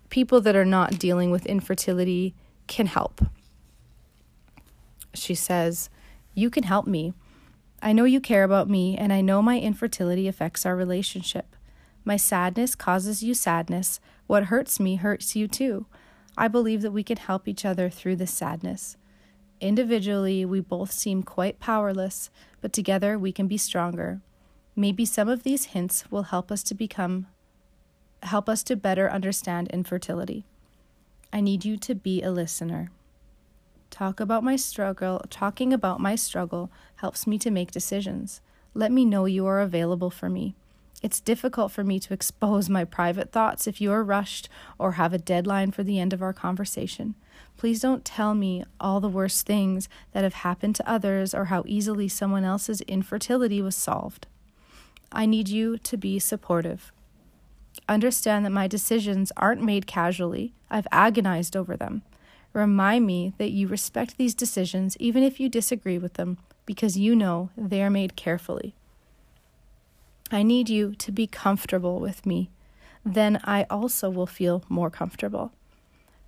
people 0.09 0.41
that 0.41 0.57
are 0.57 0.65
not 0.65 0.99
dealing 0.99 1.31
with 1.31 1.45
infertility 1.47 2.35
can 2.67 2.87
help. 2.87 3.21
She 5.13 5.35
says, 5.35 5.91
You 6.35 6.51
can 6.51 6.65
help 6.65 6.87
me. 6.87 7.13
I 7.83 7.93
know 7.93 8.05
you 8.05 8.21
care 8.21 8.45
about 8.45 8.69
me, 8.69 8.97
and 8.97 9.13
I 9.13 9.21
know 9.21 9.41
my 9.43 9.59
infertility 9.59 10.29
affects 10.29 10.67
our 10.67 10.77
relationship. 10.77 11.57
My 12.05 12.17
sadness 12.17 12.75
causes 12.75 13.23
you 13.23 13.35
sadness. 13.35 14.01
What 14.27 14.45
hurts 14.45 14.79
me 14.81 14.97
hurts 14.97 15.35
you 15.35 15.49
too. 15.49 15.87
I 16.37 16.49
believe 16.49 16.83
that 16.83 16.93
we 16.93 17.03
can 17.03 17.17
help 17.17 17.49
each 17.49 17.65
other 17.65 17.91
through 17.91 18.17
this 18.17 18.33
sadness. 18.33 18.97
Individually, 19.61 20.45
we 20.45 20.61
both 20.61 20.91
seem 20.91 21.23
quite 21.23 21.61
powerless, 21.61 22.31
but 22.61 22.73
together 22.73 23.19
we 23.19 23.33
can 23.33 23.47
be 23.47 23.59
stronger. 23.59 24.21
Maybe 24.75 25.05
some 25.05 25.29
of 25.29 25.43
these 25.43 25.67
hints 25.67 26.11
will 26.11 26.25
help 26.25 26.51
us 26.51 26.63
to 26.65 26.75
become 26.75 27.27
help 28.23 28.49
us 28.49 28.63
to 28.63 28.77
better 28.77 29.11
understand 29.11 29.69
infertility. 29.69 30.45
I 31.33 31.41
need 31.41 31.65
you 31.65 31.77
to 31.79 31.95
be 31.95 32.23
a 32.23 32.31
listener. 32.31 32.91
Talk 33.91 34.21
about 34.21 34.45
my 34.45 34.57
struggle, 34.57 35.21
talking 35.31 35.73
about 35.73 36.01
my 36.01 36.15
struggle 36.15 36.71
helps 36.97 37.27
me 37.27 37.39
to 37.39 37.51
make 37.51 37.73
decisions. 37.73 38.41
Let 38.73 38.93
me 38.93 39.05
know 39.05 39.25
you 39.25 39.47
are 39.47 39.61
available 39.61 40.11
for 40.11 40.31
me. 40.31 40.55
It's 41.03 41.21
difficult 41.21 41.73
for 41.73 41.83
me 41.83 41.99
to 42.01 42.15
expose 42.15 42.69
my 42.69 42.85
private 42.85 43.33
thoughts 43.33 43.67
if 43.67 43.81
you 43.81 43.91
are 43.93 44.05
rushed 44.05 44.49
or 44.79 44.93
have 44.93 45.13
a 45.13 45.19
deadline 45.19 45.73
for 45.73 45.83
the 45.83 45.99
end 45.99 46.13
of 46.13 46.23
our 46.23 46.33
conversation. 46.33 47.15
Please 47.57 47.81
don't 47.81 48.05
tell 48.05 48.35
me 48.35 48.65
all 48.79 49.01
the 49.01 49.09
worst 49.09 49.45
things 49.45 49.89
that 50.13 50.25
have 50.25 50.35
happened 50.35 50.77
to 50.77 50.91
others 50.91 51.35
or 51.35 51.47
how 51.47 51.65
easily 51.67 52.09
someone 52.09 52.45
else's 52.45 52.81
infertility 52.83 53.61
was 53.61 53.77
solved. 53.77 54.27
I 55.13 55.27
need 55.27 55.49
you 55.49 55.77
to 55.79 55.97
be 55.97 56.19
supportive. 56.19 56.93
Understand 57.89 58.45
that 58.45 58.51
my 58.51 58.67
decisions 58.67 59.33
aren't 59.37 59.63
made 59.63 59.87
casually, 59.87 60.55
I've 60.71 60.87
agonized 60.93 61.57
over 61.57 61.77
them. 61.77 62.03
Remind 62.53 63.07
me 63.07 63.33
that 63.39 63.53
you 63.53 63.69
respect 63.69 64.17
these 64.17 64.35
decisions 64.35 64.97
even 64.99 65.23
if 65.23 65.39
you 65.39 65.49
disagree 65.49 65.99
with 65.99 66.15
them, 66.15 66.39
because 66.67 66.99
you 66.99 67.15
know 67.15 67.51
they 67.57 67.83
are 67.83 67.91
made 67.91 68.17
carefully. 68.17 68.75
I 70.33 70.43
need 70.43 70.69
you 70.69 70.95
to 70.97 71.13
be 71.13 71.27
comfortable 71.27 72.01
with 72.01 72.25
me. 72.25 72.51
Then 73.05 73.41
I 73.45 73.67
also 73.71 74.11
will 74.11 74.27
feel 74.27 74.65
more 74.69 74.91
comfortable. 74.91 75.53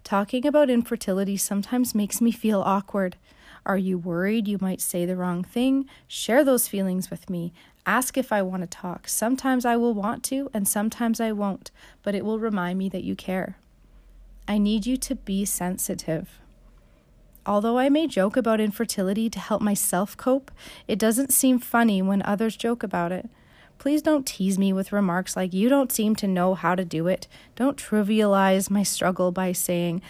Talking 0.05 0.47
about 0.47 0.71
infertility 0.71 1.37
sometimes 1.37 1.95
makes 1.95 2.21
me 2.21 2.33
feel 2.33 2.61
awkward. 2.63 3.17
Are 3.65 3.79
you 3.79 3.97
worried 3.99 4.49
you 4.49 4.59
might 4.61 4.81
say 4.81 5.07
the 5.07 5.17
wrong 5.17 5.45
thing? 5.45 5.87
Share 6.09 6.43
those 6.43 6.67
feelings 6.67 7.11
with 7.11 7.31
me. 7.31 7.53
Ask 7.87 8.17
if 8.17 8.33
I 8.33 8.43
want 8.43 8.63
to 8.63 8.67
talk. 8.67 9.07
Sometimes 9.07 9.65
I 9.65 9.77
will 9.77 9.95
want 9.95 10.25
to, 10.25 10.51
and 10.53 10.67
sometimes 10.67 11.21
I 11.21 11.31
won't, 11.33 11.71
but 12.03 12.15
it 12.15 12.25
will 12.25 12.41
remind 12.41 12.79
me 12.79 12.89
that 12.89 13.05
you 13.05 13.15
care. 13.15 13.57
I 14.47 14.59
need 14.59 14.87
you 14.87 14.97
to 14.99 15.15
be 15.15 15.45
sensitive. 15.45 16.39
Although 17.45 17.79
I 17.79 17.89
may 17.89 18.07
joke 18.07 18.37
about 18.37 18.61
infertility 18.61 19.29
to 19.31 19.39
help 19.39 19.63
myself 19.63 20.17
cope, 20.17 20.51
it 20.87 20.99
doesn't 20.99 21.33
seem 21.33 21.59
funny 21.59 22.01
when 22.01 22.23
others 22.23 22.57
joke 22.57 22.83
about 22.83 23.13
it. 23.13 23.29
Please 23.79 24.01
don't 24.01 24.27
tease 24.27 24.59
me 24.59 24.73
with 24.73 24.93
remarks 24.93 25.35
like, 25.35 25.53
you 25.53 25.69
don't 25.69 25.91
seem 25.91 26.15
to 26.17 26.29
know 26.29 26.55
how 26.55 26.77
to 26.77 26.85
do 26.85 27.09
it. 27.09 27.27
Don't 27.57 27.77
trivialize 27.77 28.71
my 28.71 28.85
struggle 28.85 29.33
by 29.33 29.51
saying, 29.51 30.01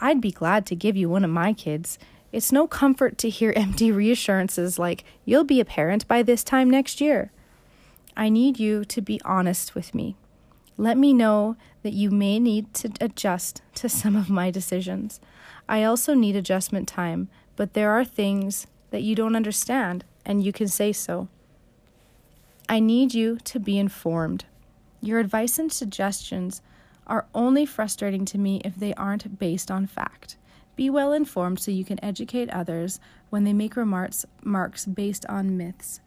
I'd 0.00 0.20
be 0.20 0.32
glad 0.32 0.66
to 0.66 0.74
give 0.74 0.96
you 0.96 1.08
one 1.08 1.24
of 1.24 1.30
my 1.30 1.52
kids. 1.52 1.96
It's 2.32 2.50
no 2.50 2.66
comfort 2.66 3.18
to 3.18 3.28
hear 3.28 3.52
empty 3.56 3.92
reassurances 3.92 4.78
like, 4.78 5.04
you'll 5.24 5.44
be 5.44 5.60
a 5.60 5.64
parent 5.64 6.08
by 6.08 6.24
this 6.24 6.42
time 6.42 6.68
next 6.68 7.00
year. 7.00 7.30
I 8.16 8.30
need 8.30 8.58
you 8.58 8.84
to 8.86 9.00
be 9.00 9.20
honest 9.24 9.76
with 9.76 9.94
me. 9.94 10.16
Let 10.76 10.98
me 10.98 11.12
know 11.12 11.56
that 11.82 11.92
you 11.92 12.10
may 12.10 12.38
need 12.38 12.72
to 12.74 12.90
adjust 13.00 13.62
to 13.74 13.88
some 13.88 14.16
of 14.16 14.30
my 14.30 14.50
decisions. 14.50 15.20
I 15.68 15.84
also 15.84 16.14
need 16.14 16.36
adjustment 16.36 16.88
time, 16.88 17.28
but 17.56 17.74
there 17.74 17.90
are 17.90 18.04
things 18.04 18.66
that 18.90 19.02
you 19.02 19.14
don't 19.14 19.36
understand, 19.36 20.04
and 20.24 20.44
you 20.44 20.52
can 20.52 20.68
say 20.68 20.92
so. 20.92 21.28
I 22.68 22.80
need 22.80 23.14
you 23.14 23.38
to 23.44 23.58
be 23.58 23.78
informed. 23.78 24.44
Your 25.00 25.18
advice 25.18 25.58
and 25.58 25.72
suggestions 25.72 26.62
are 27.06 27.26
only 27.34 27.66
frustrating 27.66 28.24
to 28.26 28.38
me 28.38 28.60
if 28.64 28.76
they 28.76 28.94
aren't 28.94 29.38
based 29.38 29.70
on 29.70 29.86
fact. 29.86 30.36
Be 30.76 30.88
well 30.88 31.12
informed 31.12 31.60
so 31.60 31.70
you 31.70 31.84
can 31.84 32.02
educate 32.04 32.48
others 32.50 33.00
when 33.28 33.44
they 33.44 33.52
make 33.52 33.76
remarks 33.76 34.24
marks 34.42 34.86
based 34.86 35.26
on 35.26 35.56
myths. 35.56 36.00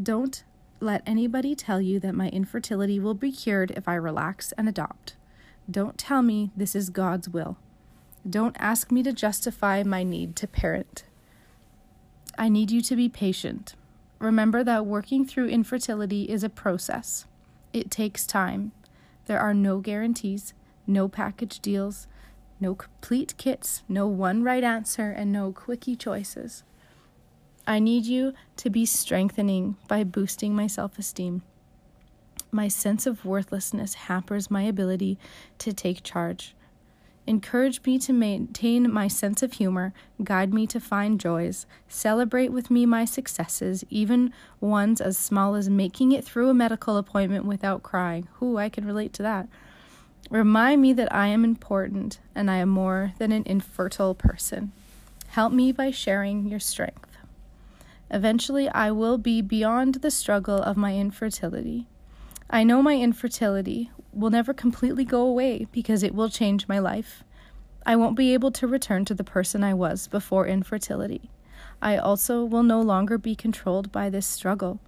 Don't 0.00 0.42
let 0.80 1.02
anybody 1.06 1.54
tell 1.54 1.80
you 1.80 2.00
that 2.00 2.14
my 2.14 2.28
infertility 2.30 2.98
will 2.98 3.14
be 3.14 3.30
cured 3.30 3.70
if 3.72 3.86
I 3.86 3.94
relax 3.94 4.52
and 4.52 4.68
adopt. 4.68 5.14
Don't 5.70 5.98
tell 5.98 6.22
me 6.22 6.50
this 6.56 6.74
is 6.74 6.90
God's 6.90 7.28
will. 7.28 7.58
Don't 8.28 8.56
ask 8.58 8.90
me 8.90 9.02
to 9.02 9.12
justify 9.12 9.82
my 9.82 10.02
need 10.02 10.36
to 10.36 10.46
parent. 10.46 11.04
I 12.38 12.48
need 12.48 12.70
you 12.70 12.80
to 12.82 12.96
be 12.96 13.08
patient. 13.08 13.74
Remember 14.18 14.64
that 14.64 14.86
working 14.86 15.24
through 15.24 15.48
infertility 15.48 16.24
is 16.24 16.42
a 16.42 16.48
process. 16.48 17.26
It 17.72 17.90
takes 17.90 18.26
time. 18.26 18.72
There 19.26 19.40
are 19.40 19.54
no 19.54 19.78
guarantees, 19.78 20.54
no 20.86 21.08
package 21.08 21.60
deals, 21.60 22.06
no 22.58 22.74
complete 22.74 23.34
kits, 23.38 23.82
no 23.88 24.06
one 24.06 24.42
right 24.42 24.64
answer, 24.64 25.10
and 25.10 25.32
no 25.32 25.52
quickie 25.52 25.96
choices. 25.96 26.62
I 27.66 27.78
need 27.78 28.06
you 28.06 28.34
to 28.56 28.70
be 28.70 28.86
strengthening 28.86 29.76
by 29.88 30.04
boosting 30.04 30.54
my 30.54 30.66
self 30.66 30.98
esteem. 30.98 31.42
My 32.52 32.68
sense 32.68 33.06
of 33.06 33.24
worthlessness 33.24 33.94
hampers 33.94 34.50
my 34.50 34.62
ability 34.62 35.18
to 35.58 35.72
take 35.72 36.02
charge. 36.02 36.54
Encourage 37.26 37.84
me 37.84 37.98
to 38.00 38.12
maintain 38.12 38.90
my 38.92 39.06
sense 39.06 39.42
of 39.42 39.52
humor, 39.52 39.92
guide 40.24 40.52
me 40.52 40.66
to 40.66 40.80
find 40.80 41.20
joys, 41.20 41.66
celebrate 41.86 42.50
with 42.50 42.70
me 42.70 42.86
my 42.86 43.04
successes, 43.04 43.84
even 43.88 44.32
ones 44.58 45.00
as 45.00 45.16
small 45.16 45.54
as 45.54 45.70
making 45.70 46.10
it 46.10 46.24
through 46.24 46.48
a 46.48 46.54
medical 46.54 46.96
appointment 46.96 47.44
without 47.44 47.84
crying. 47.84 48.26
Who 48.40 48.56
I 48.56 48.68
can 48.68 48.84
relate 48.84 49.12
to 49.12 49.22
that. 49.22 49.48
Remind 50.28 50.82
me 50.82 50.92
that 50.94 51.14
I 51.14 51.28
am 51.28 51.44
important 51.44 52.18
and 52.34 52.50
I 52.50 52.56
am 52.56 52.68
more 52.68 53.12
than 53.18 53.32
an 53.32 53.44
infertile 53.46 54.14
person. 54.14 54.72
Help 55.28 55.52
me 55.52 55.70
by 55.70 55.90
sharing 55.90 56.46
your 56.46 56.58
strength. 56.58 57.09
Eventually, 58.10 58.68
I 58.68 58.90
will 58.90 59.18
be 59.18 59.40
beyond 59.40 59.96
the 59.96 60.10
struggle 60.10 60.58
of 60.60 60.76
my 60.76 60.96
infertility. 60.96 61.86
I 62.48 62.64
know 62.64 62.82
my 62.82 62.96
infertility 62.96 63.90
will 64.12 64.30
never 64.30 64.52
completely 64.52 65.04
go 65.04 65.22
away 65.22 65.66
because 65.70 66.02
it 66.02 66.14
will 66.14 66.28
change 66.28 66.66
my 66.66 66.78
life. 66.78 67.22
I 67.86 67.96
won't 67.96 68.16
be 68.16 68.34
able 68.34 68.50
to 68.52 68.66
return 68.66 69.04
to 69.06 69.14
the 69.14 69.24
person 69.24 69.62
I 69.62 69.74
was 69.74 70.08
before 70.08 70.46
infertility. 70.46 71.30
I 71.80 71.96
also 71.96 72.44
will 72.44 72.62
no 72.62 72.80
longer 72.80 73.16
be 73.16 73.34
controlled 73.34 73.92
by 73.92 74.10
this 74.10 74.26
struggle. 74.26 74.80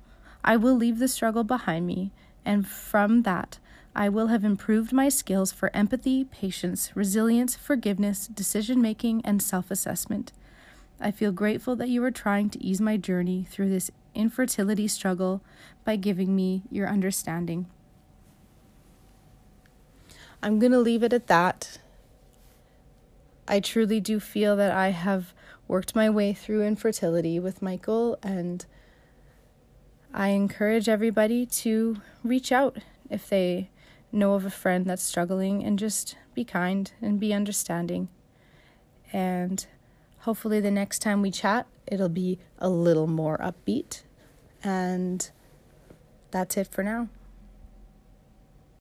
I 0.44 0.56
will 0.56 0.74
leave 0.74 0.98
the 0.98 1.08
struggle 1.08 1.44
behind 1.44 1.86
me, 1.86 2.10
and 2.44 2.66
from 2.66 3.22
that, 3.22 3.58
I 3.94 4.08
will 4.08 4.28
have 4.28 4.44
improved 4.44 4.92
my 4.92 5.08
skills 5.08 5.52
for 5.52 5.74
empathy, 5.74 6.24
patience, 6.24 6.96
resilience, 6.96 7.54
forgiveness, 7.56 8.26
decision 8.26 8.82
making, 8.82 9.22
and 9.24 9.40
self 9.42 9.70
assessment. 9.70 10.32
I 11.02 11.10
feel 11.10 11.32
grateful 11.32 11.74
that 11.76 11.88
you 11.88 12.02
are 12.04 12.12
trying 12.12 12.48
to 12.50 12.64
ease 12.64 12.80
my 12.80 12.96
journey 12.96 13.44
through 13.50 13.70
this 13.70 13.90
infertility 14.14 14.86
struggle 14.86 15.42
by 15.84 15.96
giving 15.96 16.36
me 16.36 16.62
your 16.70 16.88
understanding. 16.88 17.66
I'm 20.42 20.60
going 20.60 20.72
to 20.72 20.78
leave 20.78 21.02
it 21.02 21.12
at 21.12 21.26
that. 21.26 21.78
I 23.48 23.58
truly 23.58 24.00
do 24.00 24.20
feel 24.20 24.54
that 24.56 24.70
I 24.70 24.90
have 24.90 25.34
worked 25.66 25.96
my 25.96 26.08
way 26.08 26.32
through 26.32 26.62
infertility 26.62 27.40
with 27.40 27.62
Michael, 27.62 28.16
and 28.22 28.64
I 30.14 30.28
encourage 30.28 30.88
everybody 30.88 31.46
to 31.46 32.00
reach 32.22 32.52
out 32.52 32.78
if 33.10 33.28
they 33.28 33.70
know 34.12 34.34
of 34.34 34.44
a 34.44 34.50
friend 34.50 34.86
that's 34.86 35.02
struggling 35.02 35.64
and 35.64 35.78
just 35.78 36.16
be 36.34 36.44
kind 36.44 36.92
and 37.02 37.18
be 37.18 37.34
understanding. 37.34 38.08
And 39.12 39.66
hopefully, 40.22 40.60
the 40.60 40.70
next 40.70 41.00
time 41.00 41.22
we 41.22 41.30
chat, 41.30 41.66
it'll 41.86 42.08
be 42.08 42.38
a 42.58 42.68
little 42.68 43.06
more 43.06 43.38
upbeat. 43.38 44.02
And 44.64 45.30
that's 46.30 46.56
it 46.56 46.68
for 46.68 46.82
now. 46.82 47.08